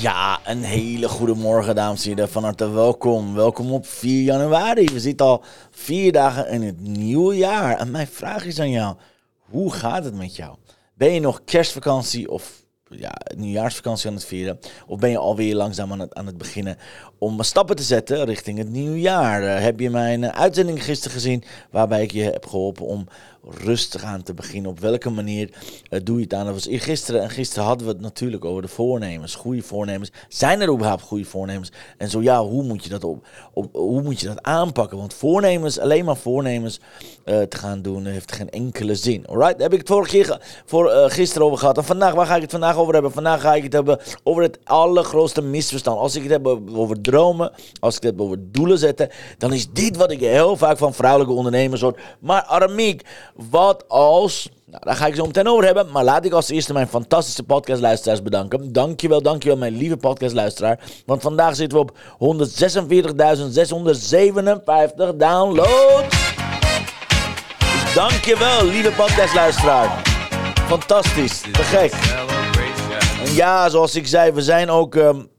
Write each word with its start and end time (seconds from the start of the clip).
Ja, 0.00 0.40
een 0.44 0.62
hele 0.62 1.08
goede 1.08 1.34
morgen, 1.34 1.74
dames 1.74 2.04
en 2.04 2.08
heren. 2.08 2.28
Van 2.28 2.42
harte 2.42 2.70
welkom. 2.70 3.34
Welkom 3.34 3.72
op 3.72 3.86
4 3.86 4.22
januari. 4.22 4.84
We 4.84 5.00
zitten 5.00 5.26
al 5.26 5.44
vier 5.70 6.12
dagen 6.12 6.48
in 6.48 6.62
het 6.62 6.80
nieuwe 6.80 7.36
jaar. 7.36 7.78
En 7.78 7.90
mijn 7.90 8.06
vraag 8.06 8.44
is 8.44 8.60
aan 8.60 8.70
jou: 8.70 8.96
hoe 9.38 9.72
gaat 9.72 10.04
het 10.04 10.14
met 10.14 10.36
jou? 10.36 10.56
Ben 10.94 11.12
je 11.12 11.20
nog 11.20 11.44
kerstvakantie 11.44 12.30
of 12.30 12.64
ja, 12.88 13.12
nieuwjaarsvakantie 13.36 14.08
aan 14.08 14.14
het 14.14 14.24
vieren? 14.24 14.58
Of 14.86 14.98
ben 14.98 15.10
je 15.10 15.18
alweer 15.18 15.54
langzaam 15.54 15.92
aan 15.92 16.00
het, 16.00 16.14
aan 16.14 16.26
het 16.26 16.38
beginnen 16.38 16.78
om 17.26 17.42
stappen 17.42 17.76
te 17.76 17.82
zetten 17.82 18.24
richting 18.24 18.58
het 18.58 18.68
nieuwe 18.68 19.00
jaar? 19.00 19.42
Uh, 19.42 19.60
heb 19.60 19.80
je 19.80 19.90
mijn 19.90 20.32
uitzending 20.32 20.84
gisteren 20.84 21.16
gezien 21.16 21.44
waarbij 21.70 22.02
ik 22.02 22.12
je 22.12 22.22
heb 22.22 22.46
geholpen 22.46 22.86
om 22.86 23.06
rustig 23.50 24.02
aan 24.02 24.22
te 24.22 24.34
beginnen? 24.34 24.70
Op 24.70 24.80
welke 24.80 25.10
manier 25.10 25.50
uh, 25.90 26.00
doe 26.04 26.16
je 26.16 26.22
het 26.22 26.34
aan? 26.34 26.44
Dat 26.44 26.54
was 26.54 26.66
gisteren 26.70 27.22
en 27.22 27.30
gisteren 27.30 27.64
hadden 27.64 27.86
we 27.86 27.92
het 27.92 28.02
natuurlijk 28.02 28.44
over 28.44 28.62
de 28.62 28.68
voornemens, 28.68 29.34
goede 29.34 29.62
voornemens. 29.62 30.10
Zijn 30.28 30.60
er 30.60 30.72
überhaupt 30.72 31.02
goede 31.02 31.24
voornemens? 31.24 31.72
En 31.98 32.10
zo 32.10 32.22
ja, 32.22 32.42
hoe 32.42 32.62
moet 32.62 32.84
je 32.84 32.90
dat, 32.90 33.04
op, 33.04 33.24
hoe 33.72 34.02
moet 34.02 34.20
je 34.20 34.26
dat 34.26 34.42
aanpakken? 34.42 34.98
Want 34.98 35.14
voornemens, 35.14 35.78
alleen 35.78 36.04
maar 36.04 36.16
voornemens 36.16 36.80
te 37.24 37.56
gaan 37.56 37.82
doen, 37.82 38.06
heeft 38.06 38.32
geen 38.32 38.50
enkele 38.50 38.94
zin. 38.94 39.26
Alright, 39.26 39.52
daar 39.52 39.62
heb 39.62 39.72
ik 39.72 39.78
het 39.78 39.88
vorige 39.88 40.10
keer 40.10 40.40
voor, 40.64 40.90
gisteren 41.10 41.46
over 41.46 41.58
gehad. 41.58 41.76
En 41.76 41.84
vandaag, 41.84 42.14
waar 42.14 42.26
ga 42.26 42.34
ik 42.36 42.42
het 42.42 42.50
vandaag 42.50 42.76
over 42.76 42.92
hebben? 42.92 43.12
Vandaag 43.12 43.40
ga 43.40 43.54
ik 43.54 43.62
het 43.62 43.72
hebben 43.72 43.98
over 44.22 44.42
het 44.42 44.58
allergrootste 44.64 45.42
misverstand. 45.42 45.98
Als 45.98 46.16
ik 46.16 46.22
het 46.22 46.32
heb 46.32 46.46
over 46.72 47.02
dromen, 47.16 47.52
als 47.80 47.96
ik 47.96 48.02
het 48.02 48.18
over 48.18 48.38
doelen 48.40 48.78
zetten, 48.78 49.10
dan 49.38 49.52
is 49.52 49.70
dit 49.70 49.96
wat 49.96 50.10
ik 50.10 50.20
heel 50.20 50.56
vaak 50.56 50.78
van 50.78 50.94
vrouwelijke 50.94 51.34
ondernemers 51.34 51.80
hoor. 51.80 51.98
Maar 52.18 52.42
Aramiek, 52.42 53.02
wat 53.50 53.88
als... 53.88 54.48
Nou, 54.64 54.82
daar 54.84 54.96
ga 54.96 55.06
ik 55.06 55.14
zo 55.14 55.26
meteen 55.26 55.48
over 55.48 55.64
hebben. 55.64 55.90
Maar 55.90 56.04
laat 56.04 56.24
ik 56.24 56.32
als 56.32 56.48
eerste 56.48 56.72
mijn 56.72 56.88
fantastische 56.88 57.42
podcastluisteraars 57.42 58.22
bedanken. 58.22 58.72
Dankjewel, 58.72 59.22
dankjewel 59.22 59.58
mijn 59.58 59.76
lieve 59.76 59.96
podcastluisteraar. 59.96 60.80
Want 61.06 61.22
vandaag 61.22 61.56
zitten 61.56 61.78
we 61.78 61.84
op 61.84 61.96
146.657 65.12 65.16
downloads. 65.16 66.34
Dus 67.58 67.94
dankjewel, 67.94 68.64
lieve 68.64 68.90
podcastluisteraar. 68.90 70.02
Fantastisch, 70.66 71.40
te 71.40 71.62
gek. 71.62 71.92
En 73.24 73.34
ja, 73.34 73.68
zoals 73.68 73.94
ik 73.94 74.06
zei, 74.06 74.32
we 74.32 74.42
zijn 74.42 74.70
ook... 74.70 74.94
Um, 74.94 75.34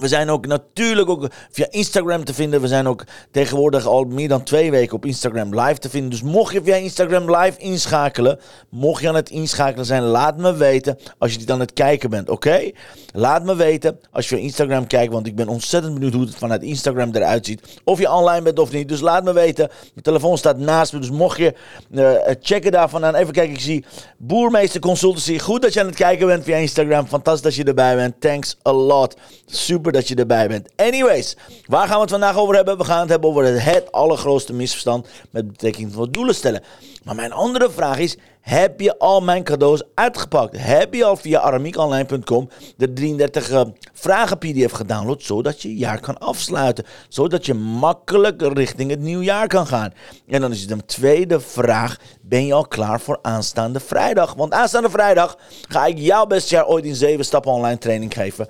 we 0.00 0.08
zijn 0.08 0.30
ook 0.30 0.46
natuurlijk 0.46 1.08
ook 1.08 1.26
via 1.50 1.66
Instagram 1.70 2.24
te 2.24 2.34
vinden. 2.34 2.60
We 2.60 2.68
zijn 2.68 2.88
ook 2.88 3.04
tegenwoordig 3.30 3.86
al 3.86 4.04
meer 4.04 4.28
dan 4.28 4.42
twee 4.42 4.70
weken 4.70 4.96
op 4.96 5.06
Instagram 5.06 5.60
live 5.60 5.78
te 5.78 5.90
vinden. 5.90 6.10
Dus 6.10 6.22
mocht 6.22 6.52
je 6.52 6.62
via 6.62 6.74
Instagram 6.74 7.36
live 7.36 7.58
inschakelen, 7.58 8.38
mocht 8.68 9.02
je 9.02 9.08
aan 9.08 9.14
het 9.14 9.30
inschakelen 9.30 9.86
zijn, 9.86 10.02
laat 10.02 10.36
me 10.36 10.54
weten 10.54 10.98
als 11.18 11.32
je 11.32 11.38
niet 11.38 11.50
aan 11.50 11.60
het 11.60 11.72
kijken 11.72 12.10
bent, 12.10 12.30
oké? 12.30 12.70
Laat 13.12 13.44
me 13.44 13.56
weten 13.56 13.98
als 14.10 14.28
je 14.28 14.34
via 14.36 14.44
Instagram 14.44 14.86
kijkt, 14.86 15.12
want 15.12 15.26
ik 15.26 15.36
ben 15.36 15.48
ontzettend 15.48 15.94
benieuwd 15.94 16.12
hoe 16.12 16.24
het 16.24 16.34
vanuit 16.34 16.62
Instagram 16.62 17.14
eruit 17.14 17.46
ziet. 17.46 17.80
Of 17.84 17.98
je 17.98 18.12
online 18.12 18.42
bent 18.42 18.58
of 18.58 18.72
niet. 18.72 18.88
Dus 18.88 19.00
laat 19.00 19.24
me 19.24 19.32
weten. 19.32 19.68
Mijn 19.68 20.02
telefoon 20.02 20.38
staat 20.38 20.58
naast 20.58 20.92
me, 20.92 20.98
dus 20.98 21.10
mocht 21.10 21.38
je 21.38 21.54
uh, 21.90 22.12
checken 22.40 22.72
daarvan 22.72 23.04
aan. 23.04 23.14
Even 23.14 23.32
kijken, 23.32 23.54
ik 23.54 23.60
zie 23.60 23.84
Boermeester 24.18 24.80
Consultancy. 24.80 25.38
Goed 25.38 25.62
dat 25.62 25.72
je 25.72 25.80
aan 25.80 25.86
het 25.86 25.94
kijken 25.94 26.26
bent 26.26 26.44
via 26.44 26.56
Instagram. 26.56 27.06
Fantastisch 27.06 27.42
dat 27.42 27.54
je 27.54 27.64
erbij 27.64 27.96
bent. 27.96 28.20
Thanks 28.20 28.56
a 28.66 28.72
lot. 28.72 29.16
Super 29.46 29.89
dat 29.92 30.08
je 30.08 30.14
erbij 30.14 30.48
bent. 30.48 30.68
Anyways, 30.76 31.36
waar 31.66 31.86
gaan 31.86 31.94
we 31.94 32.00
het 32.00 32.10
vandaag 32.10 32.36
over 32.36 32.54
hebben? 32.54 32.78
We 32.78 32.84
gaan 32.84 33.00
het 33.00 33.08
hebben 33.08 33.30
over 33.30 33.44
het, 33.44 33.62
het 33.62 33.92
allergrootste 33.92 34.52
misverstand 34.52 35.08
met 35.30 35.46
betrekking 35.46 35.92
tot 35.92 36.14
doelen 36.14 36.34
stellen. 36.34 36.62
Maar 37.04 37.14
mijn 37.14 37.32
andere 37.32 37.70
vraag 37.70 37.98
is, 37.98 38.16
heb 38.40 38.80
je 38.80 38.98
al 38.98 39.20
mijn 39.20 39.42
cadeaus 39.42 39.82
uitgepakt? 39.94 40.56
Heb 40.58 40.94
je 40.94 41.04
al 41.04 41.16
via 41.16 41.40
aramiekonline.com 41.40 42.48
de 42.76 42.92
33 42.92 43.50
uh, 43.50 43.60
vragen 43.92 44.38
PDF 44.38 44.72
gedownload, 44.72 45.22
zodat 45.22 45.62
je 45.62 45.76
jaar 45.76 46.00
kan 46.00 46.18
afsluiten? 46.18 46.84
Zodat 47.08 47.46
je 47.46 47.54
makkelijk 47.54 48.42
richting 48.42 48.90
het 48.90 49.00
nieuwjaar 49.00 49.46
kan 49.46 49.66
gaan. 49.66 49.92
En 50.28 50.40
dan 50.40 50.50
is 50.50 50.60
het 50.60 50.70
een 50.70 50.86
tweede 50.86 51.40
vraag, 51.40 51.96
ben 52.20 52.46
je 52.46 52.54
al 52.54 52.66
klaar 52.66 53.00
voor 53.00 53.18
aanstaande 53.22 53.80
vrijdag? 53.80 54.34
Want 54.34 54.52
aanstaande 54.52 54.90
vrijdag 54.90 55.38
ga 55.68 55.86
ik 55.86 55.98
jouw 55.98 56.26
beste 56.26 56.54
jaar 56.54 56.66
ooit 56.66 56.84
in 56.84 56.94
7 56.94 57.24
stappen 57.24 57.52
online 57.52 57.78
training 57.78 58.14
geven. 58.14 58.48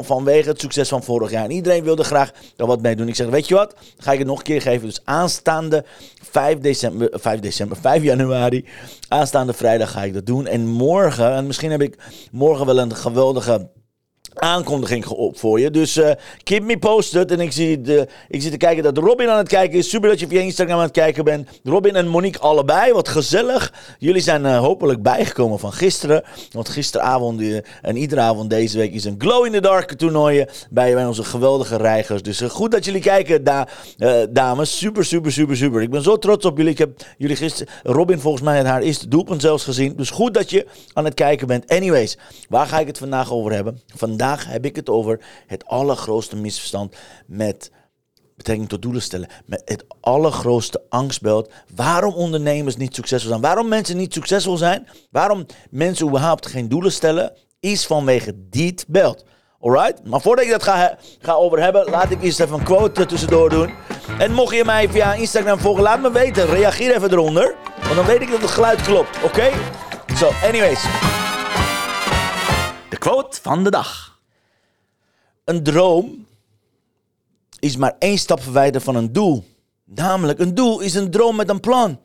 vanwege 0.00 0.48
het 0.48 0.60
succes 0.60 0.88
van 0.88 1.02
vorig 1.02 1.30
jaar. 1.30 1.44
En 1.44 1.50
iedereen 1.50 1.84
wilde 1.84 2.04
graag 2.04 2.30
er 2.56 2.66
wat 2.66 2.82
mee 2.82 2.96
doen. 2.96 3.08
Ik 3.08 3.14
zeg, 3.16 3.28
weet 3.28 3.48
je 3.48 3.54
wat? 3.54 3.74
Ga 3.98 4.12
ik 4.12 4.18
het 4.18 4.26
nog 4.26 4.38
een 4.38 4.44
keer 4.44 4.62
geven. 4.62 4.86
Dus 4.86 5.00
aanstaande 5.04 5.84
5 6.22 6.58
december, 6.58 7.08
5 7.12 7.40
december, 7.40 7.76
5 7.76 8.02
januari. 8.02 8.64
Aanstaande 9.08 9.52
vrijdag 9.52 9.90
ga 9.90 10.02
ik 10.02 10.14
dat 10.14 10.26
doen. 10.26 10.46
En 10.46 10.66
morgen, 10.66 11.34
en 11.34 11.46
misschien 11.46 11.70
heb 11.70 11.82
ik 11.82 11.98
morgen 12.32 12.66
wel 12.66 12.78
een 12.78 12.94
geweldige 12.94 13.70
aankondiging 14.40 15.06
op 15.06 15.38
voor 15.38 15.60
je. 15.60 15.70
Dus 15.70 15.96
uh, 15.96 16.10
keep 16.42 16.62
me 16.62 16.78
posted. 16.78 17.30
En 17.30 17.40
ik, 17.40 17.52
zie 17.52 17.80
de, 17.80 18.08
ik 18.28 18.42
zit 18.42 18.50
te 18.50 18.56
kijken 18.56 18.82
dat 18.82 18.98
Robin 18.98 19.28
aan 19.28 19.38
het 19.38 19.48
kijken 19.48 19.78
is. 19.78 19.88
Super 19.88 20.08
dat 20.08 20.20
je 20.20 20.26
via 20.26 20.40
Instagram 20.40 20.76
aan 20.76 20.82
het 20.82 20.92
kijken 20.92 21.24
bent. 21.24 21.48
Robin 21.64 21.96
en 21.96 22.08
Monique 22.08 22.40
allebei. 22.40 22.92
Wat 22.92 23.08
gezellig. 23.08 23.72
Jullie 23.98 24.22
zijn 24.22 24.44
uh, 24.44 24.58
hopelijk 24.58 25.02
bijgekomen 25.02 25.58
van 25.58 25.72
gisteren. 25.72 26.22
Want 26.50 26.68
gisteravond 26.68 27.40
uh, 27.40 27.58
en 27.82 27.96
iedere 27.96 28.20
avond 28.20 28.50
deze 28.50 28.78
week 28.78 28.92
is 28.92 29.04
een 29.04 29.14
Glow 29.18 29.46
in 29.46 29.52
the 29.52 29.60
Dark 29.60 29.92
toernooi 29.92 30.44
bij, 30.70 30.94
bij 30.94 31.06
onze 31.06 31.24
geweldige 31.24 31.76
reigers. 31.76 32.22
Dus 32.22 32.40
goed 32.40 32.70
dat 32.70 32.84
jullie 32.84 33.00
kijken, 33.00 33.44
da 33.44 33.68
dames. 34.30 34.78
Super, 34.78 35.04
super, 35.04 35.32
super, 35.32 35.56
super. 35.56 35.82
Ik 35.82 35.90
ben 35.90 36.02
zo 36.02 36.18
trots 36.18 36.44
op 36.44 36.56
jullie. 36.56 36.72
Ik 36.72 36.78
heb 36.78 36.90
jullie 37.18 37.36
gisteren, 37.36 37.72
Robin 37.82 38.20
volgens 38.20 38.42
mij 38.42 38.64
haar 38.64 38.82
eerste 38.82 39.08
doelpunt 39.08 39.40
zelfs 39.40 39.64
gezien. 39.64 39.96
Dus 39.96 40.10
goed 40.10 40.34
dat 40.34 40.50
je 40.50 40.66
aan 40.92 41.04
het 41.04 41.14
kijken 41.14 41.46
bent. 41.46 41.68
Anyways, 41.70 42.18
waar 42.48 42.66
ga 42.66 42.78
ik 42.78 42.86
het 42.86 42.98
vandaag 42.98 43.32
over 43.32 43.52
hebben? 43.52 43.80
Vandaag 43.96 44.29
Vandaag 44.30 44.52
heb 44.52 44.64
ik 44.64 44.76
het 44.76 44.88
over 44.88 45.20
het 45.46 45.66
allergrootste 45.66 46.36
misverstand 46.36 46.96
met 47.26 47.70
betrekking 48.36 48.68
tot 48.68 48.82
doelen 48.82 49.02
stellen. 49.02 49.28
Met 49.46 49.62
het 49.64 49.84
allergrootste 50.00 50.82
angstbeeld. 50.88 51.50
Waarom 51.74 52.14
ondernemers 52.14 52.76
niet 52.76 52.94
succesvol 52.94 53.28
zijn. 53.30 53.40
Waarom 53.40 53.68
mensen 53.68 53.96
niet 53.96 54.12
succesvol 54.12 54.56
zijn. 54.56 54.88
Waarom 55.10 55.46
mensen 55.70 56.06
überhaupt 56.06 56.46
geen 56.46 56.68
doelen 56.68 56.92
stellen. 56.92 57.32
Is 57.60 57.86
vanwege 57.86 58.34
dit 58.50 58.84
beeld. 58.88 59.24
Alright? 59.60 60.04
Maar 60.04 60.20
voordat 60.20 60.44
ik 60.44 60.50
dat 60.50 60.62
ga, 60.62 60.98
ga 61.20 61.32
over 61.32 61.62
hebben, 61.62 61.90
laat 61.90 62.10
ik 62.10 62.22
eerst 62.22 62.40
even 62.40 62.58
een 62.58 62.64
quote 62.64 63.06
tussendoor 63.06 63.50
doen. 63.50 63.70
En 64.18 64.32
mocht 64.32 64.54
je 64.54 64.64
mij 64.64 64.88
via 64.88 65.14
Instagram 65.14 65.58
volgen, 65.58 65.82
laat 65.82 66.00
me 66.00 66.10
weten. 66.12 66.46
Reageer 66.46 66.94
even 66.94 67.10
eronder. 67.10 67.54
Want 67.82 67.94
dan 67.94 68.06
weet 68.06 68.20
ik 68.20 68.30
dat 68.30 68.40
het 68.40 68.50
geluid 68.50 68.82
klopt. 68.82 69.22
Oké? 69.24 69.50
So, 70.14 70.30
anyways. 70.42 70.82
De 72.88 72.98
quote 72.98 73.38
van 73.42 73.64
de 73.64 73.70
dag. 73.70 74.09
Een 75.44 75.62
droom 75.62 76.26
is 77.58 77.76
maar 77.76 77.96
één 77.98 78.18
stap 78.18 78.42
verwijderd 78.42 78.84
van 78.84 78.94
een 78.96 79.12
doel. 79.12 79.44
Namelijk, 79.84 80.38
een 80.38 80.54
doel 80.54 80.80
is 80.80 80.94
een 80.94 81.10
droom 81.10 81.36
met 81.36 81.48
een 81.48 81.60
plan. 81.60 81.98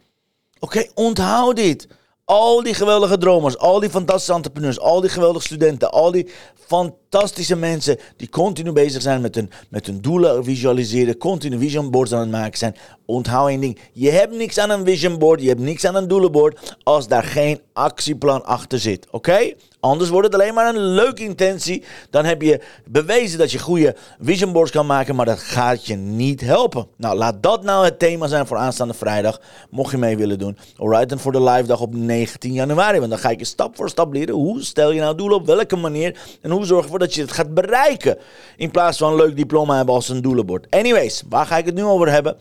Oké, 0.59 0.85
onthoud 0.93 1.55
dit. 1.55 1.87
Al 2.25 2.63
die 2.63 2.73
geweldige 2.73 3.17
dromers, 3.17 3.57
al 3.57 3.79
die 3.79 3.89
fantastische 3.89 4.33
entrepreneurs, 4.33 4.79
al 4.79 5.01
die 5.01 5.09
geweldige 5.09 5.45
studenten, 5.45 5.91
al 5.91 6.11
die 6.11 6.29
fantastische 6.55 7.55
mensen 7.55 7.97
die 8.17 8.29
continu 8.29 8.71
bezig 8.71 9.01
zijn 9.01 9.21
met 9.21 9.35
hun, 9.35 9.51
met 9.69 9.85
hun 9.85 10.01
doelen 10.01 10.43
visualiseren, 10.43 11.17
continu 11.17 11.59
vision 11.59 11.91
boards 11.91 12.13
aan 12.13 12.19
het 12.19 12.31
maken 12.31 12.57
zijn. 12.57 12.75
Onthoud 13.05 13.49
één 13.49 13.61
ding, 13.61 13.79
je 13.93 14.09
hebt 14.09 14.35
niks 14.35 14.57
aan 14.57 14.69
een 14.69 14.85
vision 14.85 15.17
board, 15.17 15.41
je 15.41 15.47
hebt 15.47 15.59
niks 15.59 15.85
aan 15.85 15.95
een 15.95 16.07
doelenboard 16.07 16.75
als 16.83 17.07
daar 17.07 17.23
geen 17.23 17.61
actieplan 17.73 18.45
achter 18.45 18.79
zit. 18.79 19.07
Oké? 19.11 19.53
Anders 19.85 20.09
wordt 20.09 20.25
het 20.25 20.41
alleen 20.41 20.53
maar 20.53 20.75
een 20.75 20.81
leuke 20.81 21.23
intentie. 21.23 21.83
Dan 22.09 22.25
heb 22.25 22.41
je 22.41 22.61
bewezen 22.85 23.37
dat 23.39 23.51
je 23.51 23.59
goede 23.59 23.95
vision 24.19 24.51
boards 24.51 24.71
kan 24.71 24.85
maken, 24.85 25.15
maar 25.15 25.25
dat 25.25 25.39
gaat 25.39 25.85
je 25.85 25.95
niet 25.95 26.41
helpen. 26.41 26.87
Nou, 26.97 27.17
laat 27.17 27.43
dat 27.43 27.63
nou 27.63 27.85
het 27.85 27.99
thema 27.99 28.27
zijn 28.27 28.47
voor 28.47 28.57
aanstaande 28.57 28.93
vrijdag, 28.93 29.41
mocht 29.69 29.91
je 29.91 29.97
mee 29.97 30.17
willen 30.17 30.39
doen. 30.39 30.57
Alright, 30.77 31.11
en 31.11 31.19
voor 31.19 31.31
de 31.31 31.43
live 31.43 31.67
dag 31.67 31.81
op 31.81 31.95
19 31.95 32.53
januari, 32.53 32.97
want 32.97 33.09
dan 33.09 33.19
ga 33.19 33.29
ik 33.29 33.39
je 33.39 33.45
stap 33.45 33.75
voor 33.75 33.89
stap 33.89 34.13
leren. 34.13 34.35
Hoe 34.35 34.63
stel 34.63 34.91
je 34.91 34.99
nou 34.99 35.15
doelen, 35.15 35.37
op 35.37 35.45
welke 35.45 35.75
manier 35.75 36.17
en 36.41 36.51
hoe 36.51 36.65
zorg 36.65 36.79
je 36.79 36.83
ervoor 36.83 36.99
dat 36.99 37.13
je 37.13 37.21
het 37.21 37.31
gaat 37.31 37.53
bereiken. 37.53 38.17
In 38.57 38.71
plaats 38.71 38.97
van 38.97 39.11
een 39.11 39.17
leuk 39.17 39.35
diploma 39.35 39.75
hebben 39.75 39.95
als 39.95 40.09
een 40.09 40.21
doelenbord. 40.21 40.67
Anyways, 40.69 41.23
waar 41.29 41.45
ga 41.45 41.57
ik 41.57 41.65
het 41.65 41.75
nu 41.75 41.83
over 41.83 42.11
hebben? 42.11 42.37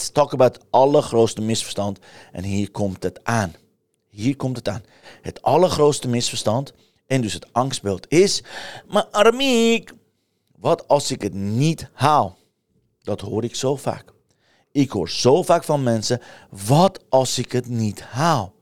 Let's 0.00 0.12
talk 0.12 0.32
about 0.32 0.54
het 0.54 0.64
allergrootste 0.70 1.40
misverstand. 1.40 1.98
En 2.32 2.44
hier 2.44 2.70
komt 2.70 3.02
het 3.02 3.24
aan. 3.24 3.54
hier 4.08 4.36
komt 4.36 4.56
het 4.56 4.68
aan. 4.68 4.82
Het 5.22 5.42
allergrootste 5.42 6.08
misverstand 6.08 6.72
en 7.06 7.20
dus 7.20 7.32
het 7.32 7.52
angstbeeld 7.52 8.06
is, 8.08 8.42
maar 8.88 9.06
Aramiek, 9.10 9.92
wat 10.58 10.88
als 10.88 11.10
ik 11.10 11.22
het 11.22 11.34
niet 11.34 11.90
haal? 11.92 12.38
Dat 13.02 13.20
hoor 13.20 13.44
ik 13.44 13.54
zo 13.54 13.76
vaak. 13.76 14.04
Ik 14.72 14.90
hoor 14.90 15.08
zo 15.08 15.42
vaak 15.42 15.64
van 15.64 15.82
mensen, 15.82 16.20
wat 16.66 17.04
als 17.08 17.38
ik 17.38 17.52
het 17.52 17.68
niet 17.68 18.02
haal? 18.02 18.54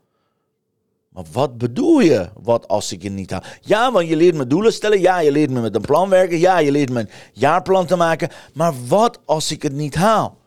Maar 1.09 1.25
wat 1.33 1.59
bedoel 1.59 2.01
je, 2.01 2.31
wat 2.43 2.69
als 2.69 2.93
ik 2.93 3.03
het 3.03 3.13
niet 3.13 3.31
haal? 3.31 3.43
Ja, 3.61 3.93
want 3.93 4.09
je 4.09 4.17
leert 4.17 4.35
me 4.35 4.47
doelen 4.47 4.73
stellen. 4.73 5.01
Ja, 5.01 5.19
je 5.19 5.33
leert 5.33 5.51
me 5.51 5.61
met 5.61 5.75
een 5.75 5.81
plan 5.81 6.09
werken. 6.09 6.39
Ja, 6.39 6.59
je 6.59 6.73
leert 6.73 6.91
me 6.91 7.01
een 7.01 7.11
jaarplan 7.33 7.87
te 7.87 7.97
maken. 7.97 8.29
Maar 8.55 8.87
wat 8.87 9.19
als 9.25 9.51
ik 9.51 9.63
het 9.63 9.73
niet 9.73 9.95
haal? 9.95 10.38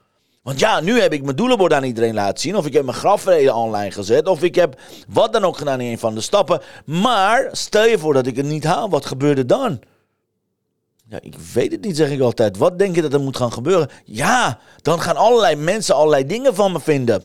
Want 0.41 0.59
ja, 0.59 0.79
nu 0.79 1.01
heb 1.01 1.13
ik 1.13 1.23
mijn 1.23 1.35
doelenbord 1.35 1.73
aan 1.73 1.83
iedereen 1.83 2.13
laten 2.13 2.39
zien. 2.39 2.55
Of 2.55 2.65
ik 2.65 2.73
heb 2.73 2.83
mijn 2.83 2.97
grafreden 2.97 3.55
online 3.55 3.91
gezet. 3.91 4.27
Of 4.27 4.43
ik 4.43 4.55
heb 4.55 4.79
wat 5.07 5.33
dan 5.33 5.43
ook 5.43 5.57
gedaan 5.57 5.81
in 5.81 5.91
een 5.91 5.99
van 5.99 6.15
de 6.15 6.21
stappen. 6.21 6.61
Maar 6.85 7.49
stel 7.51 7.85
je 7.85 7.97
voor 7.97 8.13
dat 8.13 8.27
ik 8.27 8.35
het 8.35 8.45
niet 8.45 8.63
haal. 8.63 8.89
Wat 8.89 9.05
gebeurt 9.05 9.37
er 9.37 9.47
dan? 9.47 9.79
Ja, 11.09 11.19
ik 11.21 11.35
weet 11.53 11.71
het 11.71 11.81
niet, 11.81 11.95
zeg 11.95 12.09
ik 12.09 12.21
altijd. 12.21 12.57
Wat 12.57 12.79
denk 12.79 12.95
je 12.95 13.01
dat 13.01 13.13
er 13.13 13.21
moet 13.21 13.37
gaan 13.37 13.53
gebeuren? 13.53 13.89
Ja, 14.05 14.59
dan 14.81 15.01
gaan 15.01 15.15
allerlei 15.15 15.55
mensen 15.55 15.95
allerlei 15.95 16.25
dingen 16.25 16.55
van 16.55 16.71
me 16.71 16.79
vinden. 16.79 17.23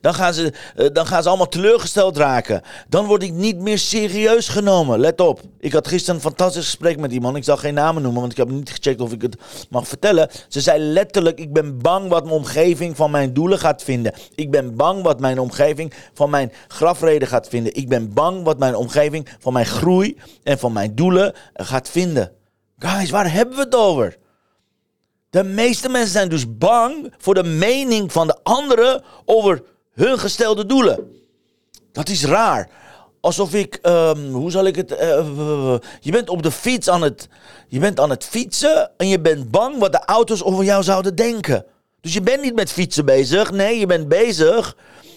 Dan 0.00 0.14
gaan, 0.14 0.34
ze, 0.34 0.52
uh, 0.76 0.86
dan 0.92 1.06
gaan 1.06 1.22
ze 1.22 1.28
allemaal 1.28 1.48
teleurgesteld 1.48 2.16
raken. 2.16 2.62
Dan 2.88 3.06
word 3.06 3.22
ik 3.22 3.32
niet 3.32 3.58
meer 3.58 3.78
serieus 3.78 4.48
genomen. 4.48 5.00
Let 5.00 5.20
op. 5.20 5.40
Ik 5.60 5.72
had 5.72 5.88
gisteren 5.88 6.14
een 6.14 6.20
fantastisch 6.20 6.64
gesprek 6.64 6.98
met 6.98 7.12
iemand. 7.12 7.36
Ik 7.36 7.44
zal 7.44 7.56
geen 7.56 7.74
namen 7.74 8.02
noemen, 8.02 8.20
want 8.20 8.32
ik 8.32 8.38
heb 8.38 8.48
niet 8.48 8.70
gecheckt 8.70 9.00
of 9.00 9.12
ik 9.12 9.22
het 9.22 9.36
mag 9.70 9.88
vertellen. 9.88 10.28
Ze 10.48 10.60
zei 10.60 10.78
letterlijk: 10.82 11.38
Ik 11.38 11.52
ben 11.52 11.78
bang 11.78 12.08
wat 12.08 12.24
mijn 12.24 12.36
omgeving 12.36 12.96
van 12.96 13.10
mijn 13.10 13.32
doelen 13.32 13.58
gaat 13.58 13.82
vinden. 13.82 14.12
Ik 14.34 14.50
ben 14.50 14.76
bang 14.76 15.02
wat 15.02 15.20
mijn 15.20 15.38
omgeving 15.38 15.92
van 16.14 16.30
mijn 16.30 16.52
grafreden 16.68 17.28
gaat 17.28 17.48
vinden. 17.48 17.74
Ik 17.74 17.88
ben 17.88 18.12
bang 18.12 18.44
wat 18.44 18.58
mijn 18.58 18.74
omgeving 18.74 19.28
van 19.38 19.52
mijn 19.52 19.66
groei 19.66 20.18
en 20.42 20.58
van 20.58 20.72
mijn 20.72 20.94
doelen 20.94 21.34
gaat 21.54 21.88
vinden. 21.88 22.32
Guys, 22.78 23.10
waar 23.10 23.32
hebben 23.32 23.56
we 23.56 23.62
het 23.62 23.74
over? 23.74 24.16
De 25.36 25.44
meeste 25.44 25.88
mensen 25.88 26.12
zijn 26.12 26.28
dus 26.28 26.56
bang 26.58 27.12
voor 27.18 27.34
de 27.34 27.42
mening 27.42 28.12
van 28.12 28.26
de 28.26 28.36
anderen 28.42 29.02
over 29.24 29.62
hun 29.92 30.18
gestelde 30.18 30.66
doelen. 30.66 31.10
Dat 31.92 32.08
is 32.08 32.24
raar. 32.24 32.70
Alsof 33.20 33.54
ik, 33.54 33.78
um, 33.82 34.30
hoe 34.32 34.50
zal 34.50 34.64
ik 34.64 34.76
het, 34.76 34.90
uh, 34.90 34.98
je 36.00 36.10
bent 36.10 36.28
op 36.28 36.42
de 36.42 36.50
fiets 36.50 36.88
aan 36.88 37.02
het, 37.02 37.28
je 37.68 37.78
bent 37.78 38.00
aan 38.00 38.10
het 38.10 38.24
fietsen 38.24 38.90
en 38.96 39.08
je 39.08 39.20
bent 39.20 39.50
bang 39.50 39.78
wat 39.78 39.92
de 39.92 40.04
auto's 40.04 40.42
over 40.42 40.64
jou 40.64 40.82
zouden 40.82 41.14
denken. 41.14 41.64
Dus 42.00 42.12
je 42.12 42.20
bent 42.20 42.42
niet 42.42 42.54
met 42.54 42.72
fietsen 42.72 43.04
bezig, 43.04 43.50
nee, 43.50 43.78
je 43.78 43.86
bent 43.86 44.08
bezig 44.08 44.76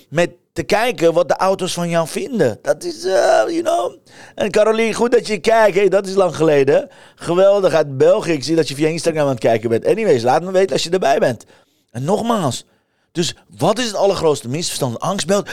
met 0.10 0.32
te 0.54 0.64
kijken 0.64 1.14
wat 1.14 1.28
de 1.28 1.36
auto's 1.36 1.74
van 1.74 1.90
jou 1.90 2.08
vinden. 2.08 2.60
Dat 2.62 2.84
is, 2.84 3.06
uh, 3.06 3.12
you 3.48 3.62
know. 3.62 3.96
En 4.36 4.52
Caroline, 4.52 4.94
goed 4.94 5.12
dat 5.12 5.28
je 5.28 5.40
kijkt. 5.40 5.76
Hey, 5.76 5.90
dat 5.90 6.08
is 6.08 6.14
lang 6.14 6.36
geleden. 6.36 6.90
Geweldig 7.16 7.74
uit 7.74 7.98
België. 7.98 8.32
Ik 8.32 8.44
zie 8.44 8.56
dat 8.56 8.68
je 8.68 8.76
via 8.76 8.88
Instagram 8.88 9.24
aan 9.24 9.30
het 9.30 9.40
kijken 9.40 9.70
bent. 9.70 9.86
Anyways, 9.86 10.24
laat 10.24 10.44
me 10.44 10.52
weten 10.52 10.74
als 10.74 10.84
je 10.84 10.90
erbij 10.90 11.20
bent. 11.20 11.46
En 11.92 12.04
nogmaals. 12.04 12.66
Dus 13.12 13.36
wat 13.58 13.80
is 13.80 13.86
het 13.86 13.96
allergrootste 13.96 14.50
misverstand? 14.50 15.00
Angstbeeld. 15.00 15.50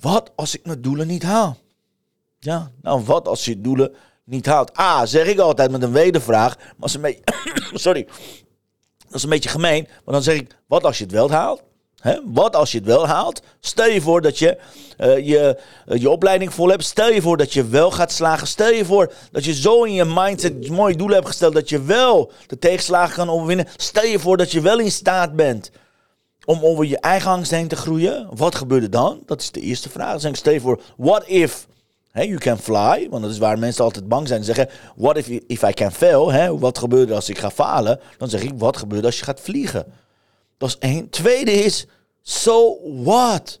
Wat 0.00 0.30
als 0.36 0.54
ik 0.54 0.66
mijn 0.66 0.82
doelen 0.82 1.06
niet 1.06 1.22
haal? 1.22 1.56
Ja, 2.38 2.70
nou 2.82 3.04
wat 3.04 3.28
als 3.28 3.44
je 3.44 3.60
doelen 3.60 3.94
niet 4.24 4.46
haalt? 4.46 4.78
A, 4.78 5.06
zeg 5.06 5.26
ik 5.26 5.38
altijd 5.38 5.70
met 5.70 5.82
een 5.82 5.92
wedervraag. 5.92 6.56
Maar 6.56 6.74
als 6.80 6.94
een 6.94 7.00
beetje... 7.00 7.22
Sorry. 7.72 8.06
Dat 9.06 9.14
is 9.14 9.22
een 9.22 9.28
beetje 9.28 9.48
gemeen. 9.48 9.88
Maar 10.04 10.14
dan 10.14 10.22
zeg 10.22 10.34
ik, 10.34 10.56
wat 10.66 10.84
als 10.84 10.98
je 10.98 11.04
het 11.04 11.12
wel 11.12 11.30
haalt? 11.30 11.62
Wat 12.24 12.56
als 12.56 12.72
je 12.72 12.78
het 12.78 12.86
wel 12.86 13.06
haalt? 13.06 13.42
Stel 13.60 13.88
je 13.88 14.00
voor 14.00 14.20
dat 14.20 14.38
je 14.38 14.58
uh, 14.98 15.26
je, 15.26 15.58
uh, 15.88 16.00
je 16.00 16.10
opleiding 16.10 16.54
vol 16.54 16.68
hebt. 16.68 16.84
Stel 16.84 17.12
je 17.12 17.22
voor 17.22 17.36
dat 17.36 17.52
je 17.52 17.64
wel 17.64 17.90
gaat 17.90 18.12
slagen. 18.12 18.46
Stel 18.46 18.70
je 18.70 18.84
voor 18.84 19.12
dat 19.32 19.44
je 19.44 19.54
zo 19.54 19.84
in 19.84 19.92
je 19.92 20.04
mindset 20.04 20.68
mooie 20.68 20.96
doelen 20.96 21.16
hebt 21.16 21.28
gesteld 21.28 21.54
dat 21.54 21.68
je 21.68 21.82
wel 21.82 22.32
de 22.46 22.58
tegenslagen 22.58 23.14
kan 23.14 23.30
overwinnen. 23.30 23.66
Stel 23.76 24.04
je 24.04 24.18
voor 24.18 24.36
dat 24.36 24.52
je 24.52 24.60
wel 24.60 24.78
in 24.78 24.92
staat 24.92 25.36
bent 25.36 25.70
om 26.44 26.64
over 26.64 26.84
je 26.84 26.98
eigen 26.98 27.30
angst 27.30 27.50
heen 27.50 27.68
te 27.68 27.76
groeien. 27.76 28.28
Wat 28.30 28.54
gebeurt 28.54 28.82
er 28.82 28.90
dan? 28.90 29.22
Dat 29.26 29.40
is 29.40 29.50
de 29.50 29.60
eerste 29.60 29.90
vraag. 29.90 30.20
Dan 30.20 30.34
stel 30.34 30.52
je 30.52 30.60
voor, 30.60 30.80
what 30.96 31.26
if 31.26 31.66
you 32.12 32.36
can 32.36 32.58
fly, 32.58 33.06
want 33.10 33.22
dat 33.22 33.32
is 33.32 33.38
waar 33.38 33.58
mensen 33.58 33.84
altijd 33.84 34.08
bang 34.08 34.28
zijn. 34.28 34.44
Ze 34.44 34.54
zeggen, 34.54 34.74
what 34.96 35.16
if, 35.16 35.28
if 35.28 35.62
I 35.62 35.72
can 35.72 35.92
fail? 35.92 36.32
Hè? 36.32 36.58
Wat 36.58 36.78
gebeurt 36.78 37.08
er 37.08 37.14
als 37.14 37.28
ik 37.28 37.38
ga 37.38 37.50
falen? 37.50 38.00
Dan 38.18 38.28
zeg 38.28 38.42
ik, 38.42 38.52
wat 38.56 38.76
gebeurt 38.76 39.04
als 39.04 39.18
je 39.18 39.24
gaat 39.24 39.40
vliegen? 39.40 39.84
Dat 40.60 40.68
is 40.68 40.78
één. 40.78 41.08
Tweede 41.08 41.52
is, 41.52 41.86
so 42.22 42.78
what? 43.02 43.60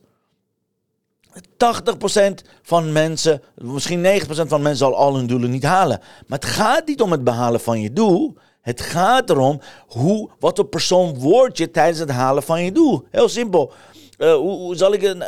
80% 1.32 2.34
van 2.62 2.92
mensen, 2.92 3.42
misschien 3.54 4.02
90% 4.02 4.24
van 4.26 4.62
mensen 4.62 4.76
zal 4.76 4.96
al 4.96 5.16
hun 5.16 5.26
doelen 5.26 5.50
niet 5.50 5.62
halen. 5.62 6.00
Maar 6.26 6.38
het 6.38 6.48
gaat 6.48 6.86
niet 6.86 7.00
om 7.00 7.10
het 7.10 7.24
behalen 7.24 7.60
van 7.60 7.80
je 7.80 7.92
doel. 7.92 8.36
Het 8.60 8.80
gaat 8.80 9.30
erom 9.30 9.60
hoe, 9.86 10.30
wat 10.38 10.56
voor 10.56 10.66
persoon 10.66 11.18
word 11.18 11.58
je 11.58 11.70
tijdens 11.70 11.98
het 11.98 12.10
halen 12.10 12.42
van 12.42 12.64
je 12.64 12.72
doel. 12.72 13.06
Heel 13.10 13.28
simpel. 13.28 13.72
Uh, 14.20 14.34
hoe, 14.34 14.76
zal 14.76 14.92
ik 14.92 15.02
een, 15.02 15.22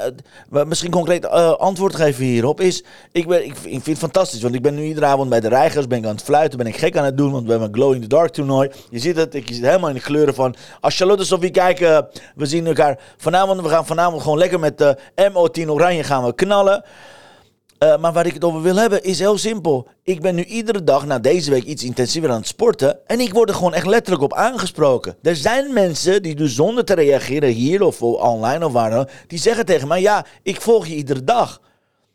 uh, 0.53 0.65
misschien 0.65 0.91
concreet 0.91 1.25
uh, 1.25 1.53
antwoord 1.53 1.97
geven 1.97 2.25
hierop? 2.25 2.61
Is, 2.61 2.85
ik, 3.12 3.27
ben, 3.27 3.44
ik, 3.44 3.56
vind 3.56 3.87
het 3.87 3.99
fantastisch, 3.99 4.43
want 4.43 4.55
ik 4.55 4.62
ben 4.62 4.75
nu 4.75 4.83
iedere 4.83 5.06
avond 5.06 5.31
bij 5.31 5.41
de 5.41 5.49
Reigers, 5.49 5.87
ben 5.87 5.99
ik 5.99 6.05
aan 6.05 6.15
het 6.15 6.23
fluiten, 6.23 6.59
ben 6.59 6.67
ik 6.67 6.77
gek 6.77 6.97
aan 6.97 7.05
het 7.05 7.17
doen, 7.17 7.33
want 7.33 7.44
we 7.44 7.50
hebben 7.50 7.69
een 7.69 7.75
Glow 7.75 7.94
in 7.94 8.00
the 8.00 8.06
Dark 8.06 8.31
toernooi. 8.31 8.71
Je 8.91 8.99
ziet 8.99 9.17
het, 9.17 9.35
ik 9.35 9.49
zit 9.49 9.65
helemaal 9.65 9.89
in 9.89 9.94
de 9.94 10.00
kleuren 10.00 10.35
van. 10.35 10.55
Als 10.81 10.97
Charlotte 10.97 11.25
Sophie 11.25 11.50
kijken, 11.50 12.09
we 12.35 12.47
zien 12.47 12.67
elkaar 12.67 12.99
vanavond, 13.17 13.61
we 13.61 13.69
gaan 13.69 13.87
vanavond 13.87 14.23
gewoon 14.23 14.39
lekker 14.39 14.61
met 14.61 14.79
de 14.79 14.99
MO10 15.17 15.69
Oranje 15.69 16.05
gaan 16.05 16.25
we 16.25 16.35
knallen. 16.35 16.85
Uh, 17.82 17.96
maar 17.96 18.12
waar 18.12 18.26
ik 18.26 18.34
het 18.34 18.44
over 18.44 18.62
wil 18.62 18.76
hebben 18.76 19.02
is 19.02 19.19
heel 19.19 19.38
simpel. 19.38 19.88
Ik 20.02 20.20
ben 20.20 20.34
nu 20.34 20.44
iedere 20.44 20.84
dag, 20.84 21.06
na 21.06 21.19
deze 21.19 21.50
week, 21.50 21.62
iets 21.62 21.84
intensiever 21.84 22.31
aan 22.31 22.38
het 22.38 22.46
sporten. 22.46 23.06
En 23.06 23.20
ik 23.20 23.32
word 23.32 23.49
er 23.49 23.55
gewoon 23.55 23.75
echt 23.75 23.87
letterlijk 23.87 24.23
op 24.23 24.34
aangesproken. 24.34 25.17
Er 25.23 25.37
zijn 25.37 25.73
mensen 25.73 26.23
die 26.23 26.34
dus 26.34 26.55
zonder 26.55 26.84
te 26.84 26.94
reageren 26.94 27.49
hier 27.49 27.82
of 27.82 28.02
online 28.02 28.67
of 28.67 28.73
waar 28.73 28.90
dan 28.90 29.08
die 29.26 29.38
zeggen 29.38 29.67
tegen 29.67 29.88
mij: 29.88 30.00
Ja, 30.00 30.26
ik 30.43 30.61
volg 30.61 30.87
je 30.87 30.94
iedere 30.94 31.25
dag. 31.25 31.61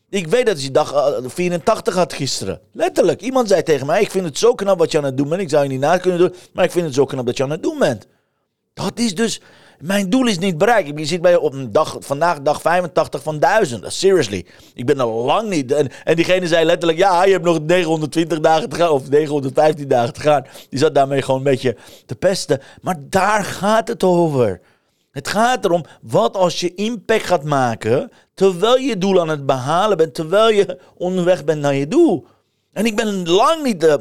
Ik 0.09 0.27
weet 0.27 0.45
dat 0.45 0.63
je 0.63 0.71
dag 0.71 1.19
84 1.25 1.95
had 1.95 2.13
gisteren. 2.13 2.61
Letterlijk. 2.71 3.21
Iemand 3.21 3.47
zei 3.47 3.63
tegen 3.63 3.85
mij: 3.85 4.01
Ik 4.01 4.11
vind 4.11 4.25
het 4.25 4.37
zo 4.37 4.55
knap 4.55 4.77
wat 4.77 4.91
je 4.91 4.97
aan 4.97 5.03
het 5.03 5.17
doen 5.17 5.29
bent. 5.29 5.41
Ik 5.41 5.49
zou 5.49 5.63
je 5.63 5.69
niet 5.69 5.79
na 5.79 5.97
kunnen 5.97 6.19
doen, 6.19 6.33
maar 6.53 6.65
ik 6.65 6.71
vind 6.71 6.85
het 6.85 6.95
zo 6.95 7.05
knap 7.05 7.25
dat 7.25 7.37
je 7.37 7.43
aan 7.43 7.49
het 7.49 7.63
doen 7.63 7.79
bent. 7.79 8.07
Dat 8.73 8.99
is 8.99 9.15
dus 9.15 9.41
mijn 9.79 10.09
doel 10.09 10.27
is 10.27 10.39
niet 10.39 10.57
bereikt. 10.57 10.99
Je 10.99 11.05
zit 11.05 11.21
bij 11.21 11.35
op 11.35 11.53
een 11.53 11.71
dag, 11.71 11.97
vandaag 11.99 12.41
dag 12.41 12.61
85 12.61 13.23
van 13.23 13.39
1000. 13.39 13.93
Seriously. 13.93 14.45
Ik 14.73 14.85
ben 14.85 14.99
er 14.99 15.05
lang 15.05 15.49
niet. 15.49 15.71
En, 15.71 15.89
en 16.03 16.15
diegene 16.15 16.47
zei 16.47 16.65
letterlijk: 16.65 16.99
Ja, 16.99 17.23
je 17.23 17.31
hebt 17.31 17.45
nog 17.45 17.59
920 17.59 18.39
dagen 18.39 18.69
te 18.69 18.75
gaan. 18.75 18.89
Of 18.89 19.09
915 19.09 19.87
dagen 19.87 20.13
te 20.13 20.19
gaan. 20.19 20.45
Die 20.69 20.79
zat 20.79 20.95
daarmee 20.95 21.21
gewoon 21.21 21.37
een 21.39 21.45
beetje 21.45 21.75
te 22.05 22.15
pesten. 22.15 22.61
Maar 22.81 22.95
daar 22.99 23.43
gaat 23.43 23.87
het 23.87 24.03
over. 24.03 24.61
Het 25.11 25.27
gaat 25.27 25.65
erom, 25.65 25.83
wat 26.01 26.35
als 26.35 26.59
je 26.59 26.73
impact 26.73 27.23
gaat 27.23 27.43
maken. 27.43 28.11
terwijl 28.33 28.77
je 28.77 28.97
doel 28.97 29.19
aan 29.21 29.29
het 29.29 29.45
behalen 29.45 29.97
bent. 29.97 30.13
terwijl 30.13 30.49
je 30.49 30.79
onderweg 30.95 31.43
bent 31.43 31.61
naar 31.61 31.75
je 31.75 31.87
doel. 31.87 32.25
En 32.73 32.85
ik 32.85 32.95
ben 32.95 33.29
lang 33.29 33.63
niet. 33.63 33.83
Uh, 33.83 33.93